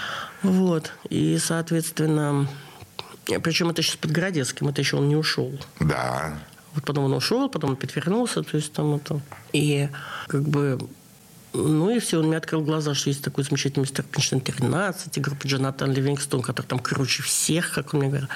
[0.43, 0.93] Вот.
[1.09, 2.49] И, соответственно,
[3.43, 5.53] причем это еще с Подгородецким, это еще он не ушел.
[5.81, 6.35] Да.
[6.75, 9.21] Вот потом он ушел, потом опять вернулся, то есть там это...
[9.53, 9.89] И
[10.29, 10.79] как бы...
[11.55, 15.21] Ну и все, он мне открыл глаза, что есть такой замечательный мистер Пинштейн 13, и
[15.21, 18.29] группа Джонатан Ливингстон, который там круче всех, как он мне говорил.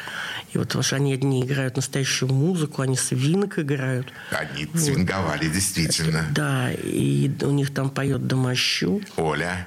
[0.52, 4.08] И вот что они одни играют настоящую музыку, они свинок играют.
[4.30, 6.26] Они свинговали, действительно.
[6.32, 9.00] Да, и у них там поет Домощу.
[9.16, 9.66] Оля.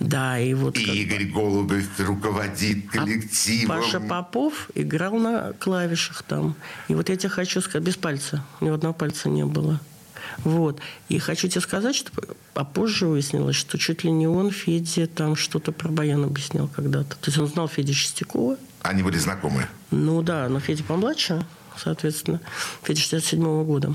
[0.00, 0.76] Да, и вот...
[0.76, 3.68] И как бы- Игорь Голубев руководит А коллективом.
[3.68, 6.56] Паша Попов играл на клавишах там.
[6.88, 8.44] И вот я тебе хочу сказать, без пальца.
[8.60, 9.78] Ни одного пальца не было.
[10.38, 10.80] Вот.
[11.08, 12.10] И хочу тебе сказать, что
[12.54, 17.16] а позже выяснилось, что чуть ли не он Феде там что-то про баян объяснял когда-то.
[17.16, 18.56] То есть он знал Федя Чистякова.
[18.82, 19.66] Они были знакомы.
[19.90, 21.44] Ну да, но Федя помладше,
[21.76, 22.40] соответственно.
[22.82, 23.94] Федя 67 года.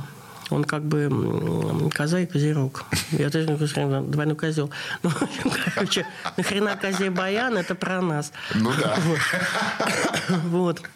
[0.49, 2.85] Он как бы коза и козерог.
[3.11, 4.69] Я тоже не говорю, двойной козел.
[5.03, 5.11] Ну,
[5.73, 6.05] короче,
[6.37, 8.31] нахрена козе баян, это про нас.
[8.53, 8.97] Ну да.
[10.45, 10.81] Вот.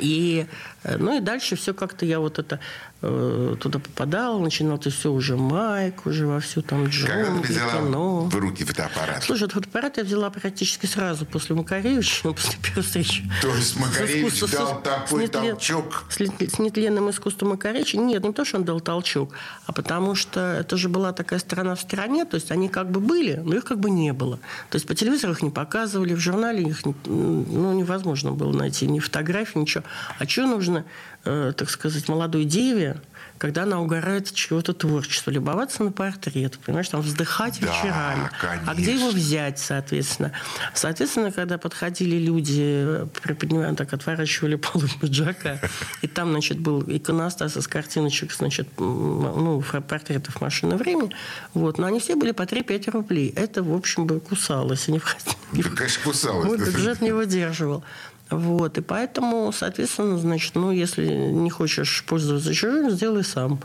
[0.00, 0.46] И,
[0.84, 2.60] э, ну и дальше все как-то я вот это
[3.00, 7.72] туда попадала, начинал то все уже майк, уже во всю там Когда ты джунгли, взяла
[7.72, 8.20] кино.
[8.24, 9.22] в руки фотоаппарат?
[9.22, 13.22] Слушай, этот фотоаппарат я взяла практически сразу после Макаревича, после первой встречи.
[13.42, 16.04] То есть Макаревич искусством- дал такой нетлен- толчок?
[16.08, 17.98] С, с нетленным искусством Макаревича.
[17.98, 19.32] Нет, не то, что он дал толчок,
[19.66, 23.00] а потому что это же была такая страна в стране, то есть они как бы
[23.00, 24.36] были, но их как бы не было.
[24.70, 28.86] То есть по телевизору их не показывали, в журнале их не- ну, невозможно было найти
[28.86, 29.84] ни фотографий, ничего.
[30.18, 30.84] А что нужно,
[31.26, 33.00] э, так сказать, молодой деве,
[33.38, 38.30] когда она угорает от чего-то творчества, любоваться на портрет, понимаешь, там вздыхать Да, вечерами.
[38.42, 38.90] А где конечно.
[38.92, 40.32] его взять, соответственно?
[40.74, 45.60] Соответственно, когда подходили люди, приподнимая, так отворачивали полы пиджака,
[46.02, 51.10] и там, значит, был иконостас из картиночек, значит, ну, портретов машины времени,
[51.52, 53.32] вот, но они все были по 3-5 рублей.
[53.36, 54.88] Это, в общем, бы кусалось.
[54.88, 55.36] и не входило.
[55.52, 56.46] Да, конечно, кусалось.
[56.46, 57.82] Мой бюджет не выдерживал.
[58.30, 63.60] Вот, и поэтому, соответственно, значит, ну, если не хочешь пользоваться чужим, сделай сам.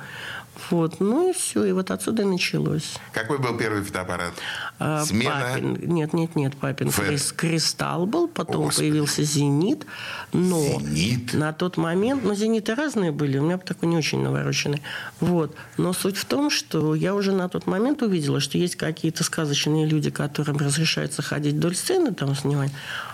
[0.70, 2.94] Вот, ну и все, и вот отсюда и началось.
[3.14, 4.34] Какой был первый фотоаппарат?
[4.80, 5.48] А, Смена?
[5.54, 8.90] Папин, нет, нет, нет, папин Фэ- крис- кристалл был, потом Господи.
[8.90, 9.86] появился зенит,
[10.34, 11.34] но «Зенит»?
[11.34, 14.82] на тот момент, ну зениты разные были, у меня такой не очень навороченный,
[15.20, 15.56] вот.
[15.78, 19.88] Но суть в том, что я уже на тот момент увидела, что есть какие-то сказочные
[19.88, 22.72] люди, которым разрешается ходить вдоль сцены там снимать,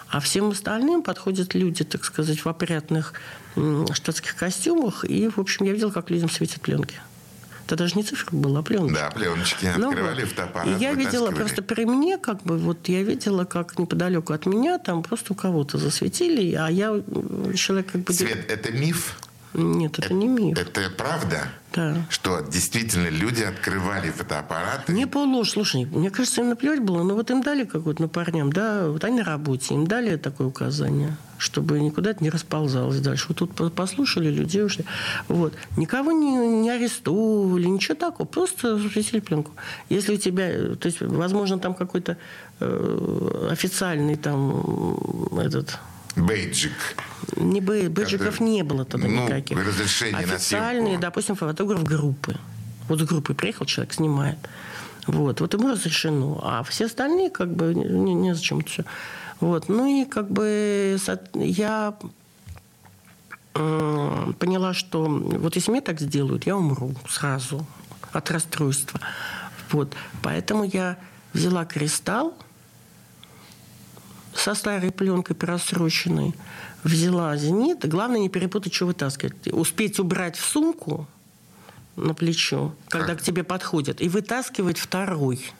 [0.09, 3.13] а всем остальным подходят люди, так сказать, в опрятных
[3.91, 6.95] штатских костюмах, и, в общем, я видела, как людям светят пленки.
[7.65, 8.93] Это даже не цифра была, а пленка.
[8.93, 9.69] Да, пленочки.
[9.77, 10.29] Ну Открывали вот.
[10.29, 14.45] фотоаппарат, И я видела, просто при мне, как бы, вот я видела, как неподалеку от
[14.45, 17.01] меня там просто у кого-то засветили, а я
[17.55, 18.13] человек как бы...
[18.13, 19.17] Свет, это миф?
[19.53, 20.57] Нет, это не миф.
[20.57, 21.47] Это правда?
[21.73, 21.95] Да.
[22.09, 24.91] Что действительно люди открывали фотоаппараты?
[24.93, 28.51] Не полуложь, слушай, мне кажется, им наплевать было, но вот им дали какой-то, ну, парням,
[28.51, 31.15] да, вот они на работе, им дали такое указание.
[31.37, 33.25] чтобы никуда это не расползалось дальше.
[33.29, 34.85] Вот тут по- послушали, людей ушли.
[35.27, 35.53] Вот.
[35.77, 38.27] Никого не, не арестовывали, ничего такого.
[38.27, 39.51] Просто запретили пленку.
[39.89, 42.17] Если у тебя, то есть, возможно, там какой-то
[42.59, 45.77] э, официальный там этот
[46.17, 46.73] Бейджик.
[47.35, 49.57] не бы, бэджиков Который- не было тогда ну, никаких.
[49.57, 51.01] разрешение на Официальные, съемку.
[51.01, 52.37] допустим, фотограф группы.
[52.87, 54.37] Вот с группы приехал человек, снимает.
[55.07, 56.39] Вот, вот ему разрешено.
[56.43, 58.85] А все остальные, как бы, не, незачем это все.
[59.39, 59.69] Вот.
[59.69, 60.97] Ну и как бы
[61.33, 61.93] я
[63.55, 67.65] э, поняла, что вот если мне так сделают, я умру сразу
[68.11, 68.99] от расстройства.
[69.71, 69.93] Вот.
[70.21, 70.97] Поэтому я
[71.33, 72.33] взяла кристалл
[74.37, 76.33] со старой пленкой просроченной,
[76.83, 77.87] взяла зенит.
[77.87, 79.47] Главное не перепутать, что вытаскивать.
[79.47, 81.07] Успеть убрать в сумку
[81.95, 85.51] на плечо, когда к тебе подходят, и вытаскивать второй.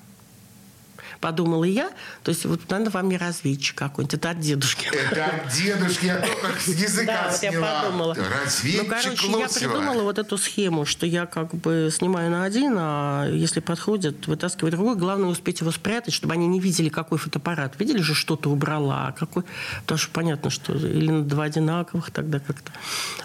[1.19, 1.89] Подумала я,
[2.23, 4.87] то есть вот надо вам не разведчик какой-нибудь, это от дедушки.
[4.93, 7.81] Это от дедушки, я только с языка Да, вот я сняла.
[7.81, 8.15] подумала.
[8.15, 9.71] Разведчик ну, короче, я Лосева.
[9.71, 14.71] придумала вот эту схему, что я как бы снимаю на один, а если подходит, вытаскиваю
[14.71, 14.95] другой.
[14.95, 17.79] Главное успеть его спрятать, чтобы они не видели, какой фотоаппарат.
[17.79, 19.43] Видели же, что-то убрала, а какой...
[19.81, 22.71] Потому что понятно, что или на два одинаковых тогда как-то.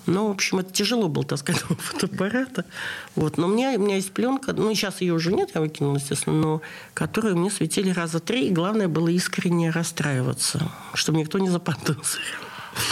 [0.07, 2.65] Ну, в общем, это тяжело было таскать два фотоаппарата.
[3.15, 3.37] Вот.
[3.39, 6.37] Но у меня, у меня есть пленка, ну, сейчас ее уже нет, я выкинула, естественно,
[6.37, 6.63] но
[6.95, 11.99] которые мне светили раза три, и главное было искренне расстраиваться, чтобы никто не заподозрил.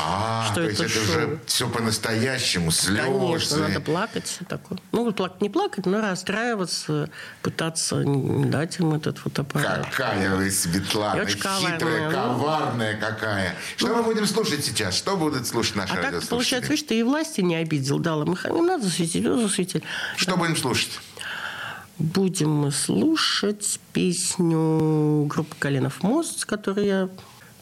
[0.02, 1.02] А, что то есть это это шоу.
[1.04, 3.02] уже все по-настоящему, слезы.
[3.02, 4.78] Конечно, надо плакать, все такое.
[4.92, 7.10] Ну, плакать, не плакать, но расстраиваться,
[7.42, 9.86] пытаться не дать им этот фотоаппарат.
[9.90, 12.12] Какая вы, Светлана, Я очень хитрая, коварная, ну.
[12.12, 13.54] коварная какая.
[13.76, 14.94] Что мы будем слушать сейчас?
[14.94, 16.30] Что будут слушать наши А так, радиослушатели?
[16.30, 18.34] получается, видишь, ты и власти не обидел, дал им.
[18.34, 19.82] Им надо засветить, ну, засветили.
[20.16, 21.00] Что будем слушать?
[22.00, 27.10] Будем мы слушать песню группы «Коленов мост», с которой я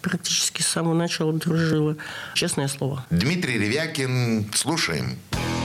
[0.00, 1.96] практически с самого начала дружила.
[2.34, 3.04] Честное слово.
[3.10, 5.18] Дмитрий Ревякин, слушаем.
[5.32, 5.57] В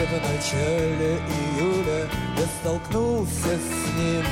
[0.00, 1.20] Париже в начале
[1.58, 2.08] июля
[2.38, 4.24] Я столкнулся с ним,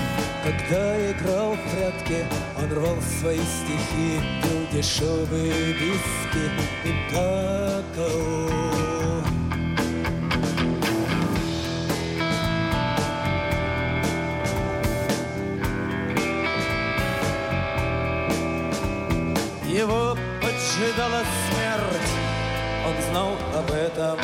[0.42, 2.24] когда играл в прятки
[2.56, 6.50] Он рвал свои стихи, пил дешевые виски
[6.84, 8.48] и плакал.
[19.66, 22.12] Его поджидала смерть,
[22.86, 24.18] он знал об этом.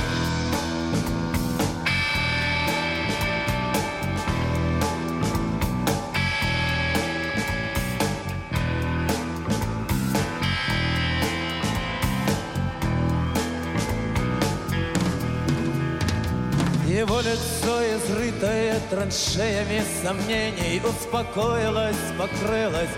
[18.94, 22.90] Траншеями сомнений, Успокоилось, покрылось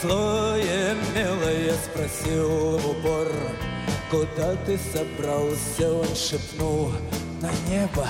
[0.00, 1.50] слоем мела.
[1.50, 3.28] Я спросил в упор,
[4.10, 5.92] куда ты собрался?
[5.92, 6.92] Он шепнул
[7.40, 8.06] на небо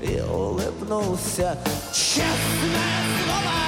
[0.00, 1.58] и улыбнулся.
[1.92, 3.59] Честное слово!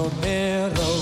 [0.00, 0.96] Умирал.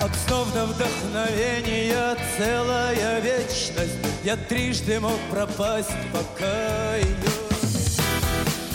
[0.00, 3.92] От снов до вдохновения целая вечность.
[4.22, 7.14] Я трижды мог пропасть, пока ее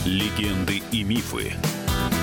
[0.05, 1.53] Легенды и мифы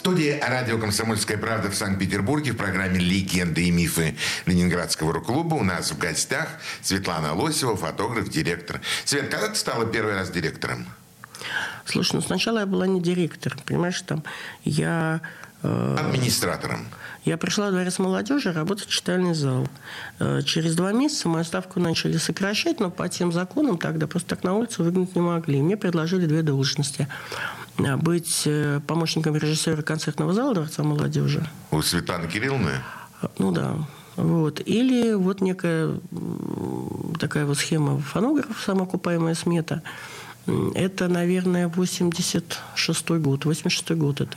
[0.00, 5.92] Студии радио «Комсомольская правда» в Санкт-Петербурге в программе «Легенды и мифы Ленинградского рок-клуба» у нас
[5.92, 6.48] в гостях
[6.80, 8.80] Светлана Лосева, фотограф, директор.
[9.04, 10.86] Свет, когда ты стала первый раз директором?
[11.84, 14.24] Слушай, ну сначала я была не директором, понимаешь, там
[14.64, 15.20] я...
[15.62, 16.86] Э, Администратором.
[17.26, 19.68] Я пришла в Дворец молодежи работать в читальный зал.
[20.18, 24.44] Э, через два месяца мою ставку начали сокращать, но по тем законам тогда просто так
[24.44, 25.60] на улицу выгнать не могли.
[25.60, 27.06] Мне предложили две должности.
[27.86, 31.46] Э, быть э, помощником режиссера концертного зала Дворца молодежи.
[31.70, 32.82] У Светланы Кирилловны?
[33.38, 33.76] Ну да.
[34.16, 34.60] Вот.
[34.64, 35.98] Или вот некая
[37.18, 39.82] такая вот схема фонограф, самоокупаемая смета–
[40.74, 44.36] это, наверное, 86 год, 86 год это.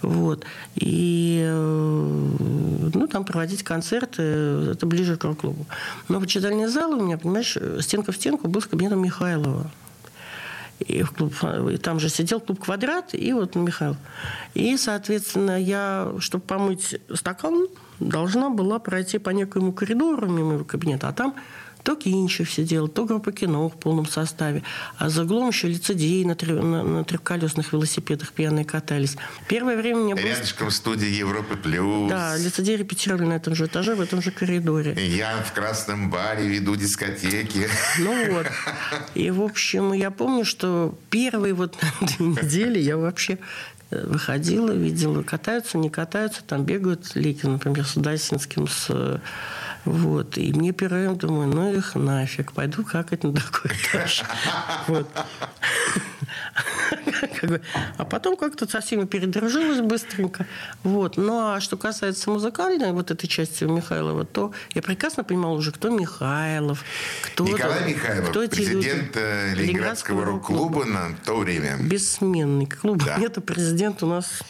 [0.00, 0.44] Вот.
[0.74, 2.36] И э,
[2.94, 5.66] ну, там проводить концерты, это ближе к рок-клубу.
[6.08, 9.70] Но в читальный зал у меня, понимаешь, стенка в стенку был с кабинетом Михайлова.
[10.82, 11.32] И, в клуб,
[11.70, 13.96] и там же сидел клуб «Квадрат» и вот Михаил.
[14.54, 17.68] И, соответственно, я, чтобы помыть стакан,
[18.00, 21.34] должна была пройти по некоему коридору мимо его кабинета, а там
[21.82, 24.62] то Кинчев сидел, то группа кино в полном составе.
[24.98, 29.16] А за углом еще лицедеи на, три, на, на трехколесных велосипедах пьяные катались.
[29.48, 30.24] Первое время мне было...
[30.24, 32.08] Рядышком студии Европы Плюс.
[32.08, 34.94] Да, лицедеи репетировали на этом же этаже, в этом же коридоре.
[35.06, 37.68] Я в красном баре веду дискотеки.
[37.98, 38.46] Ну вот.
[39.14, 43.38] И, в общем, я помню, что первые вот две недели я вообще
[43.90, 49.20] э, выходила, видела, катаются, не катаются, там бегают Лики, например, с Удасинским, с
[49.84, 50.38] вот.
[50.38, 54.22] И мне первым думаю, ну их нафиг, пойду какать на такой этаж.
[54.88, 55.08] Вот.
[57.98, 60.46] А потом как-то со всеми передружилась быстренько.
[60.82, 61.16] Вот.
[61.16, 65.90] Ну, а что касается музыкальной вот этой части Михайлова, то я прекрасно понимала уже, кто
[65.90, 66.84] Михайлов,
[67.22, 67.44] кто...
[67.44, 69.12] Николай Михайлов, кто президент люди.
[69.14, 71.76] Э, Ленинградского рок-клуба на то время.
[71.82, 73.02] Бессменный клуб.
[73.04, 73.18] Да.
[73.18, 74.42] Это президент у нас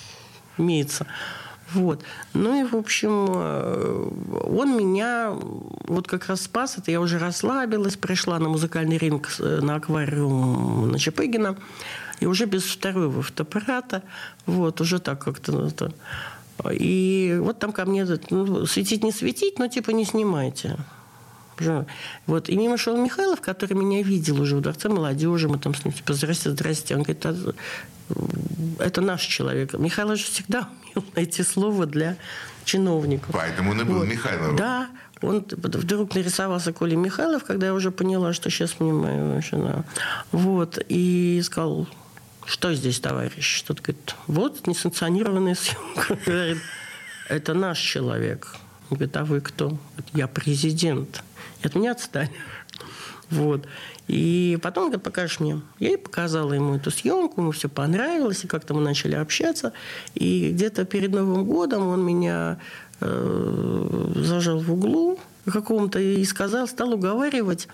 [0.59, 1.07] имеется.
[1.75, 2.03] Вот.
[2.35, 4.09] Ну и, в общем, э,
[4.45, 5.33] он меня
[5.89, 6.79] вот как раз спас.
[6.79, 11.57] Это я уже расслабилась, пришла на музыкальный ринг э, на аквариум на Чапыгина.
[12.21, 14.03] И уже без второго фотоаппарата.
[14.47, 15.53] Вот, уже так как-то...
[15.53, 15.93] Ну, это.
[16.71, 20.77] И вот там ко мне ну, светить не светить, но типа не снимайте.
[22.27, 22.49] Вот.
[22.49, 25.49] И мимо шел Михайлов, который меня видел уже в Дворце молодежи.
[25.49, 26.97] Мы там с ним типа, здрасте, здрасте.
[26.97, 27.35] Он говорит, а,
[28.79, 29.75] это наш человек.
[29.75, 32.17] Михайлов же всегда умел найти слово для
[32.65, 33.31] чиновников.
[33.33, 34.09] Поэтому он и был вот.
[34.09, 34.57] Михайлов.
[34.57, 34.89] Да.
[35.21, 39.85] Он вдруг нарисовался Коля Михайлов, когда я уже поняла, что сейчас мне моя жена.
[40.33, 40.85] Вот.
[40.89, 41.87] И сказал,
[42.45, 43.59] что здесь, товарищ?
[43.59, 46.19] Что-то говорит, вот несанкционированная съемка.
[46.27, 46.59] Говорит,
[47.29, 48.57] это наш человек.
[48.91, 49.79] Он говорит, а вы кто?
[50.13, 51.23] Я президент.
[51.63, 52.31] И от меня отстань.
[53.31, 53.67] Вот.
[54.09, 55.63] И потом, говорит, покажешь мне.
[55.79, 59.73] Я ей показала ему эту съемку, ему все понравилось, и как-то мы начали общаться.
[60.15, 62.59] И где-то перед Новым годом он меня
[63.01, 65.19] э, зажал в углу
[65.51, 67.69] каком-то и сказал, стал уговаривать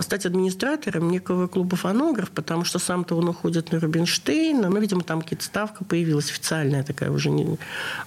[0.00, 4.68] стать администратором некого клуба «Фонограф», потому что сам-то он уходит на Рубинштейна.
[4.68, 7.30] Ну, видимо, там какая-то ставка появилась официальная такая уже.
[7.30, 7.58] Не...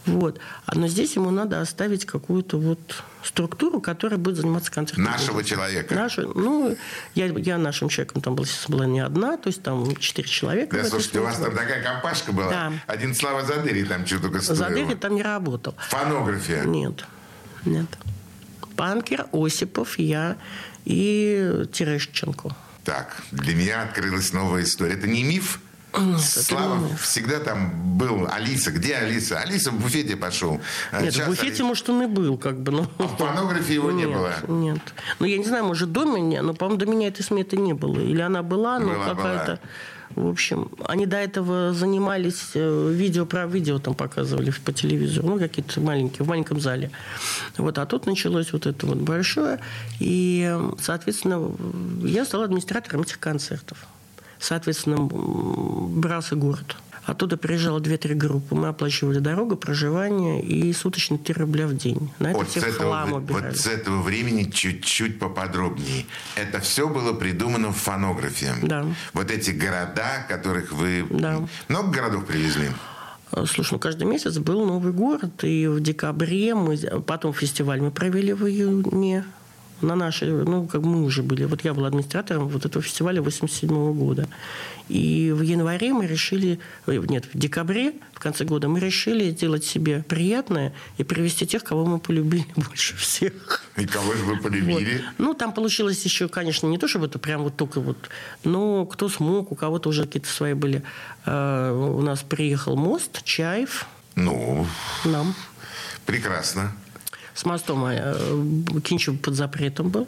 [0.05, 0.39] Вот.
[0.65, 5.03] А но здесь ему надо оставить какую-то вот структуру, которая будет заниматься концертом.
[5.03, 5.93] Нашего человека.
[5.93, 6.75] Нашу, ну,
[7.15, 10.77] я, я нашим человеком там была, была не одна, то есть там четыре человека.
[10.77, 12.49] Да, слушайте, у вас там такая компашка была.
[12.49, 12.73] Да.
[12.87, 14.57] Один Слава Задыри там что-то стоил.
[14.57, 15.75] Задыри там не работал.
[15.77, 16.63] В фонографе?
[16.65, 17.05] Нет,
[17.65, 17.87] нет.
[18.75, 20.37] Панкер, Осипов, я
[20.88, 22.55] и Терещенко.
[22.85, 24.93] Так, для меня открылась новая история.
[24.93, 25.59] Это не миф?
[25.97, 28.27] Нет, Слава всегда там был.
[28.31, 29.39] Алиса, где Алиса?
[29.39, 30.61] Алиса в буфете пошел.
[30.91, 31.63] А нет, Сейчас в буфете, Алиса...
[31.65, 32.71] может, он и был, как бы.
[32.71, 32.91] Но...
[32.99, 34.33] А в порнографии его нет, не было?
[34.47, 34.81] Нет.
[35.19, 37.99] Ну, я не знаю, может, до меня, но, по-моему, до меня этой сметы не было.
[37.99, 39.59] Или она была, но какая-то...
[40.16, 45.39] В общем, они до этого занимались э, видео про видео там показывали по телевизору, ну,
[45.39, 46.91] какие-то маленькие, в маленьком зале.
[47.58, 49.60] Вот, а тут началось вот это вот большое.
[49.99, 51.51] И, соответственно,
[52.03, 53.86] я стала администратором этих концертов.
[54.39, 56.78] Соответственно, брался город–
[57.08, 58.53] Оттуда приезжало 2-3 группы.
[58.53, 62.12] Мы оплачивали дорогу, проживание и суточные 3 рубля в день.
[62.20, 63.45] На это вот все хлам убирали.
[63.45, 66.05] Вот с этого времени чуть-чуть поподробнее.
[66.36, 68.53] Это все было придумано в фонографе.
[68.62, 68.86] Да.
[69.14, 71.05] Вот эти города, которых вы...
[71.10, 71.47] Да.
[71.70, 72.68] Много городов привезли?
[73.32, 78.34] Слушай, ну каждый месяц был новый город, и в декабре мы, потом фестиваль мы провели
[78.34, 79.24] в июне,
[79.82, 81.45] на нашей, ну, как мы уже были.
[81.45, 84.28] Вот я была администратором вот этого фестиваля 87 года.
[84.89, 90.03] И в январе мы решили, нет, в декабре, в конце года, мы решили сделать себе
[90.07, 93.63] приятное и привести тех, кого мы полюбили больше всех.
[93.75, 94.97] И кого же вы полюбили?
[94.97, 95.13] Вот.
[95.17, 97.97] Ну, там получилось еще, конечно, не то, чтобы это прям вот только вот,
[98.43, 100.84] но кто смог, у кого-то уже какие-то свои были.
[101.25, 103.86] Э, у нас приехал мост, Чаев.
[104.15, 104.65] Ну,
[105.03, 105.36] нам.
[106.05, 106.71] Прекрасно.
[107.38, 108.15] С мостом э,
[108.83, 110.07] Кинчев под запретом был.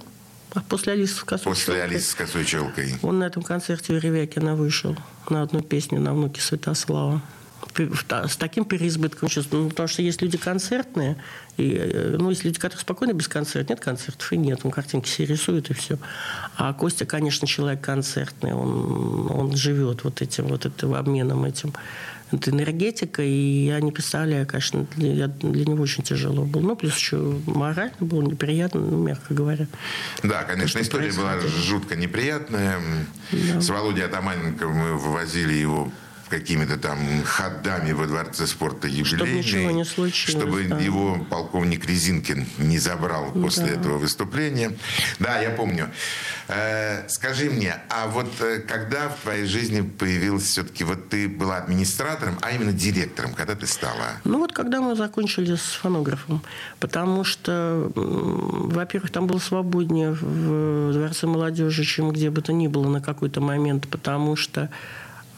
[0.55, 1.83] А после Алисы с косой После.
[1.83, 2.95] Алисы с косой челкой.
[3.03, 4.97] Он на этом концерте у Ревякина вышел
[5.29, 7.21] на одну песню на внуке Святослава.
[7.77, 9.51] С таким переизбытком чувств.
[9.53, 11.17] Ну, потому что есть люди концертные,
[11.57, 13.73] и, э, ну, есть люди, которые спокойно без концерта.
[13.73, 14.61] Нет концертов и нет.
[14.63, 15.99] Он картинки все рисует и все.
[16.57, 18.53] А Костя, конечно, человек концертный.
[18.53, 21.73] Он, он живет вот этим, вот этим обменом этим.
[22.31, 26.61] Это энергетика, и они писали, конечно, для, для него очень тяжело было.
[26.61, 29.67] Ну, плюс еще морально было неприятно, ну, мягко говоря.
[30.23, 32.79] Да, конечно, история была жутко неприятная.
[33.31, 33.61] Да.
[33.61, 35.91] С Володей Атаманенко мы вывозили его
[36.29, 39.05] какими-то там ходами во Дворце спорта юбилейный.
[39.05, 40.37] Чтобы ничего не случилось.
[40.41, 40.79] Чтобы да.
[40.79, 43.71] его полковник Резинкин не забрал после да.
[43.71, 44.71] этого выступления.
[45.19, 45.89] Да, я помню.
[46.47, 51.57] Э, скажи мне, а вот э, когда в твоей жизни появилась все-таки, вот ты была
[51.57, 54.13] администратором, а именно директором, когда ты стала?
[54.23, 56.41] Ну вот когда мы закончили с фонографом.
[56.79, 62.87] Потому что, во-первых, там было свободнее в Дворце молодежи, чем где бы то ни было
[62.89, 64.69] на какой-то момент, потому что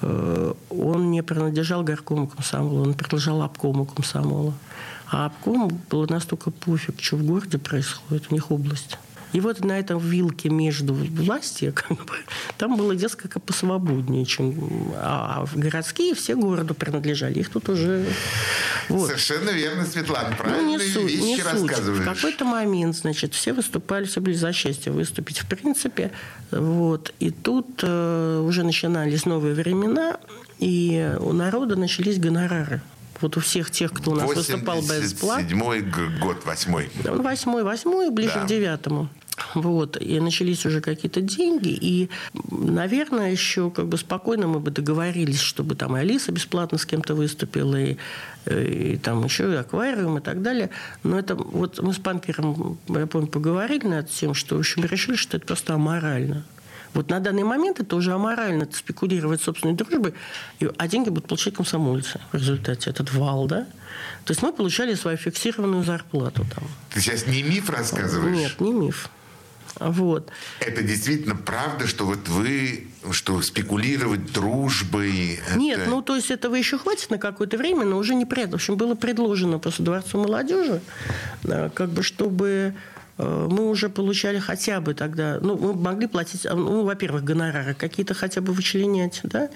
[0.01, 4.53] он не принадлежал горкому комсомола, он принадлежал обкому комсомола.
[5.11, 8.97] А обкому было настолько пофиг, что в городе происходит, у них область.
[9.33, 12.13] И вот на этом вилке между властью, как бы,
[12.57, 14.93] там было несколько посвободнее, чем...
[14.95, 17.39] А городские все городу принадлежали.
[17.39, 18.05] Их тут уже...
[18.89, 19.07] Вот.
[19.07, 20.35] Совершенно верно, Светлана.
[20.35, 22.03] Правильные ну, не суть, вещи не рассказываешь.
[22.03, 22.07] Суть.
[22.07, 26.11] В какой-то момент, значит, все выступали, все были за счастье выступить, в принципе.
[26.51, 27.13] Вот.
[27.19, 30.17] И тут э, уже начинались новые времена,
[30.59, 32.81] и у народа начались гонорары.
[33.21, 35.47] Вот у всех тех, кто у нас выступал бесплатно.
[35.47, 36.89] Седьмой год, восьмой.
[37.03, 38.43] Восьмой, восьмой, ближе Да.
[38.43, 39.09] к девятому.
[39.55, 42.09] Вот, и начались уже какие-то деньги, и,
[42.49, 47.15] наверное, еще как бы спокойно мы бы договорились, чтобы там и Алиса бесплатно с кем-то
[47.15, 47.97] выступила, и,
[48.45, 50.69] и там еще и аквариум и так далее.
[51.03, 55.15] Но это вот мы с Панкером, я помню, поговорили над тем, что, в общем, решили,
[55.15, 56.45] что это просто аморально.
[56.93, 60.13] Вот на данный момент это уже аморально это спекулировать собственной дружбой,
[60.77, 63.65] а деньги будут получать комсомольцы в результате, этот вал, да?
[64.25, 66.65] То есть мы получали свою фиксированную зарплату там.
[66.93, 68.35] Ты сейчас не миф рассказываешь?
[68.35, 69.09] Нет, не миф.
[69.79, 70.29] Вот.
[70.59, 75.39] Это действительно правда, что вот вы, что спекулировать дружбой...
[75.55, 78.51] Нет, это- ну то есть этого еще хватит на какое-то время, но уже не пред.
[78.51, 80.81] В общем, было предложено просто Дворцу молодежи,
[81.73, 82.75] как бы чтобы
[83.17, 87.73] э, мы уже получали хотя бы тогда, ну, мы могли платить, а, ну, во-первых, гонорары
[87.73, 89.49] какие-то хотя бы вычленять, да,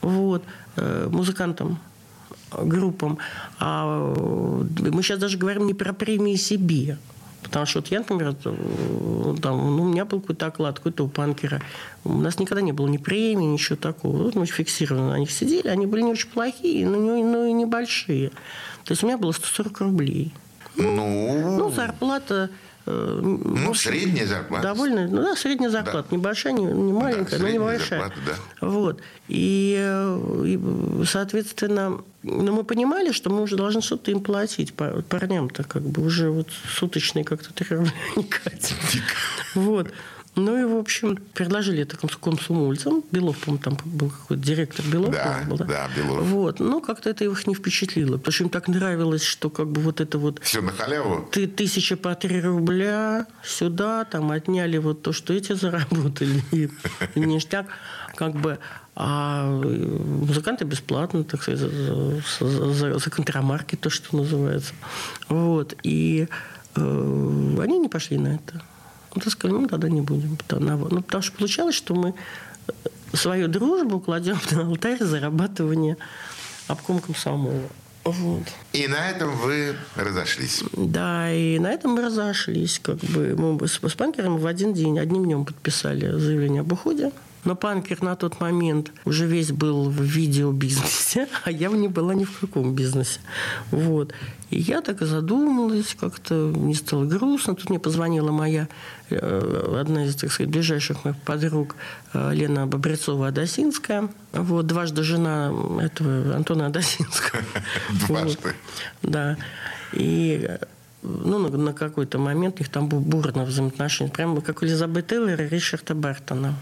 [0.00, 0.42] вот,
[0.76, 1.78] э, музыкантам,
[2.52, 3.18] э, группам.
[3.58, 6.98] А э, мы сейчас даже говорим не про премии себе,
[7.42, 11.08] Потому что вот я, например, э, там, ну, у меня был какой-то оклад, какой-то у
[11.08, 11.60] панкера.
[12.04, 14.24] У нас никогда не было ни премии, ничего такого.
[14.24, 15.68] Вот мы фиксированно на них сидели.
[15.68, 18.30] Они были не очень плохие, но, не, но и небольшие.
[18.84, 20.32] То есть у меня было 140 рублей.
[20.76, 22.50] Ну, Ну, зарплата...
[22.86, 24.62] э, ну, общем, средняя зарплата.
[24.62, 26.08] Довольно, ну да, средняя зарплата.
[26.14, 28.00] Небольшая, не, не маленькая, но средняя небольшая.
[28.00, 28.14] зарплата,
[28.60, 28.66] да.
[28.66, 29.00] Вот.
[29.28, 34.74] И, э, и, соответственно, ну, мы понимали, что мы уже должны что-то им платить.
[34.74, 38.74] Пар- Парням-то как бы уже вот суточные как-то 3 рубля не катят.
[39.54, 39.90] Вот.
[40.36, 43.02] Ну и, в общем, предложили это комс- комсомольцам.
[43.10, 45.10] Белов, по-моему, там был какой-то директор Белов.
[45.10, 46.24] Да, был, да, Белов.
[46.26, 46.60] Вот.
[46.60, 48.16] Ну, как-то это их не впечатлило.
[48.16, 51.28] Потому что им так нравилось, что как бы вот это вот Все на халяву.
[51.32, 56.70] ты тысяча по три рубля сюда, там отняли вот то, что эти заработали, и,
[57.16, 57.66] и ништяк,
[58.14, 58.58] как бы,
[58.94, 61.70] а музыканты бесплатно, так сказать, за,
[62.38, 64.74] за- за- за контрамарки, то, что называется.
[65.28, 66.28] Вот, и
[66.76, 68.62] э, они не пошли на это.
[69.14, 70.38] И сказали, ну, тогда не будем.
[70.50, 72.14] Ну, потому что получалось, что мы
[73.12, 75.96] свою дружбу кладем на алтарь зарабатывания
[76.68, 77.68] обком комсомола.
[78.04, 78.44] Вот.
[78.72, 80.62] И на этом вы разошлись.
[80.72, 82.78] Да, и на этом мы разошлись.
[82.82, 87.12] Как бы мы с, с панкером в один день, одним днем подписали заявление об уходе.
[87.44, 92.24] Но панкер на тот момент уже весь был в видеобизнесе, а я не была ни
[92.24, 93.20] в каком бизнесе.
[93.70, 94.12] Вот.
[94.50, 97.54] И я так и задумалась, как-то мне стало грустно.
[97.54, 98.68] Тут мне позвонила моя,
[99.08, 101.76] э, одна из, так сказать, ближайших моих подруг,
[102.12, 104.10] э, Лена Бобрецова-Адасинская.
[104.32, 107.42] Вот, дважды жена этого Антона Адасинского.
[108.08, 108.54] Дважды.
[109.02, 109.36] Да.
[109.92, 110.50] И
[111.02, 114.10] ну, на, на какой-то момент у них там был бурно взаимоотношения.
[114.10, 116.54] Прямо как у Элизабет Тейлора и Ричарда Бертона.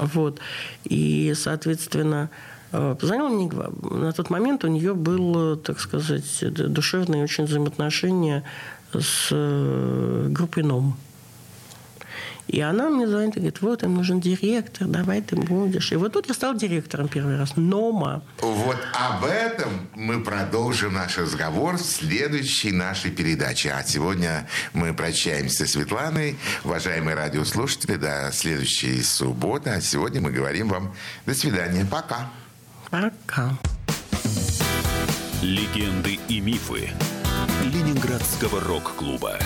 [0.00, 0.40] Вот.
[0.84, 2.30] И, соответственно,
[2.72, 8.44] э, позвонила мне, на тот момент у нее был, так сказать, душевные очень взаимоотношения
[8.92, 10.96] с э, группой НОМ.
[12.50, 15.92] И она мне звонит и говорит, вот, им нужен директор, давай ты будешь.
[15.92, 17.56] И вот тут я стал директором первый раз.
[17.56, 18.22] Нома.
[18.40, 23.70] Вот об этом мы продолжим наш разговор в следующей нашей передаче.
[23.70, 26.36] А сегодня мы прощаемся с Светланой.
[26.64, 29.70] Уважаемые радиослушатели, до следующей субботы.
[29.70, 30.92] А сегодня мы говорим вам
[31.26, 31.86] до свидания.
[31.88, 32.30] Пока.
[32.90, 33.56] Пока.
[35.40, 36.90] Легенды и мифы
[37.62, 39.38] Ленинградского рок-клуба.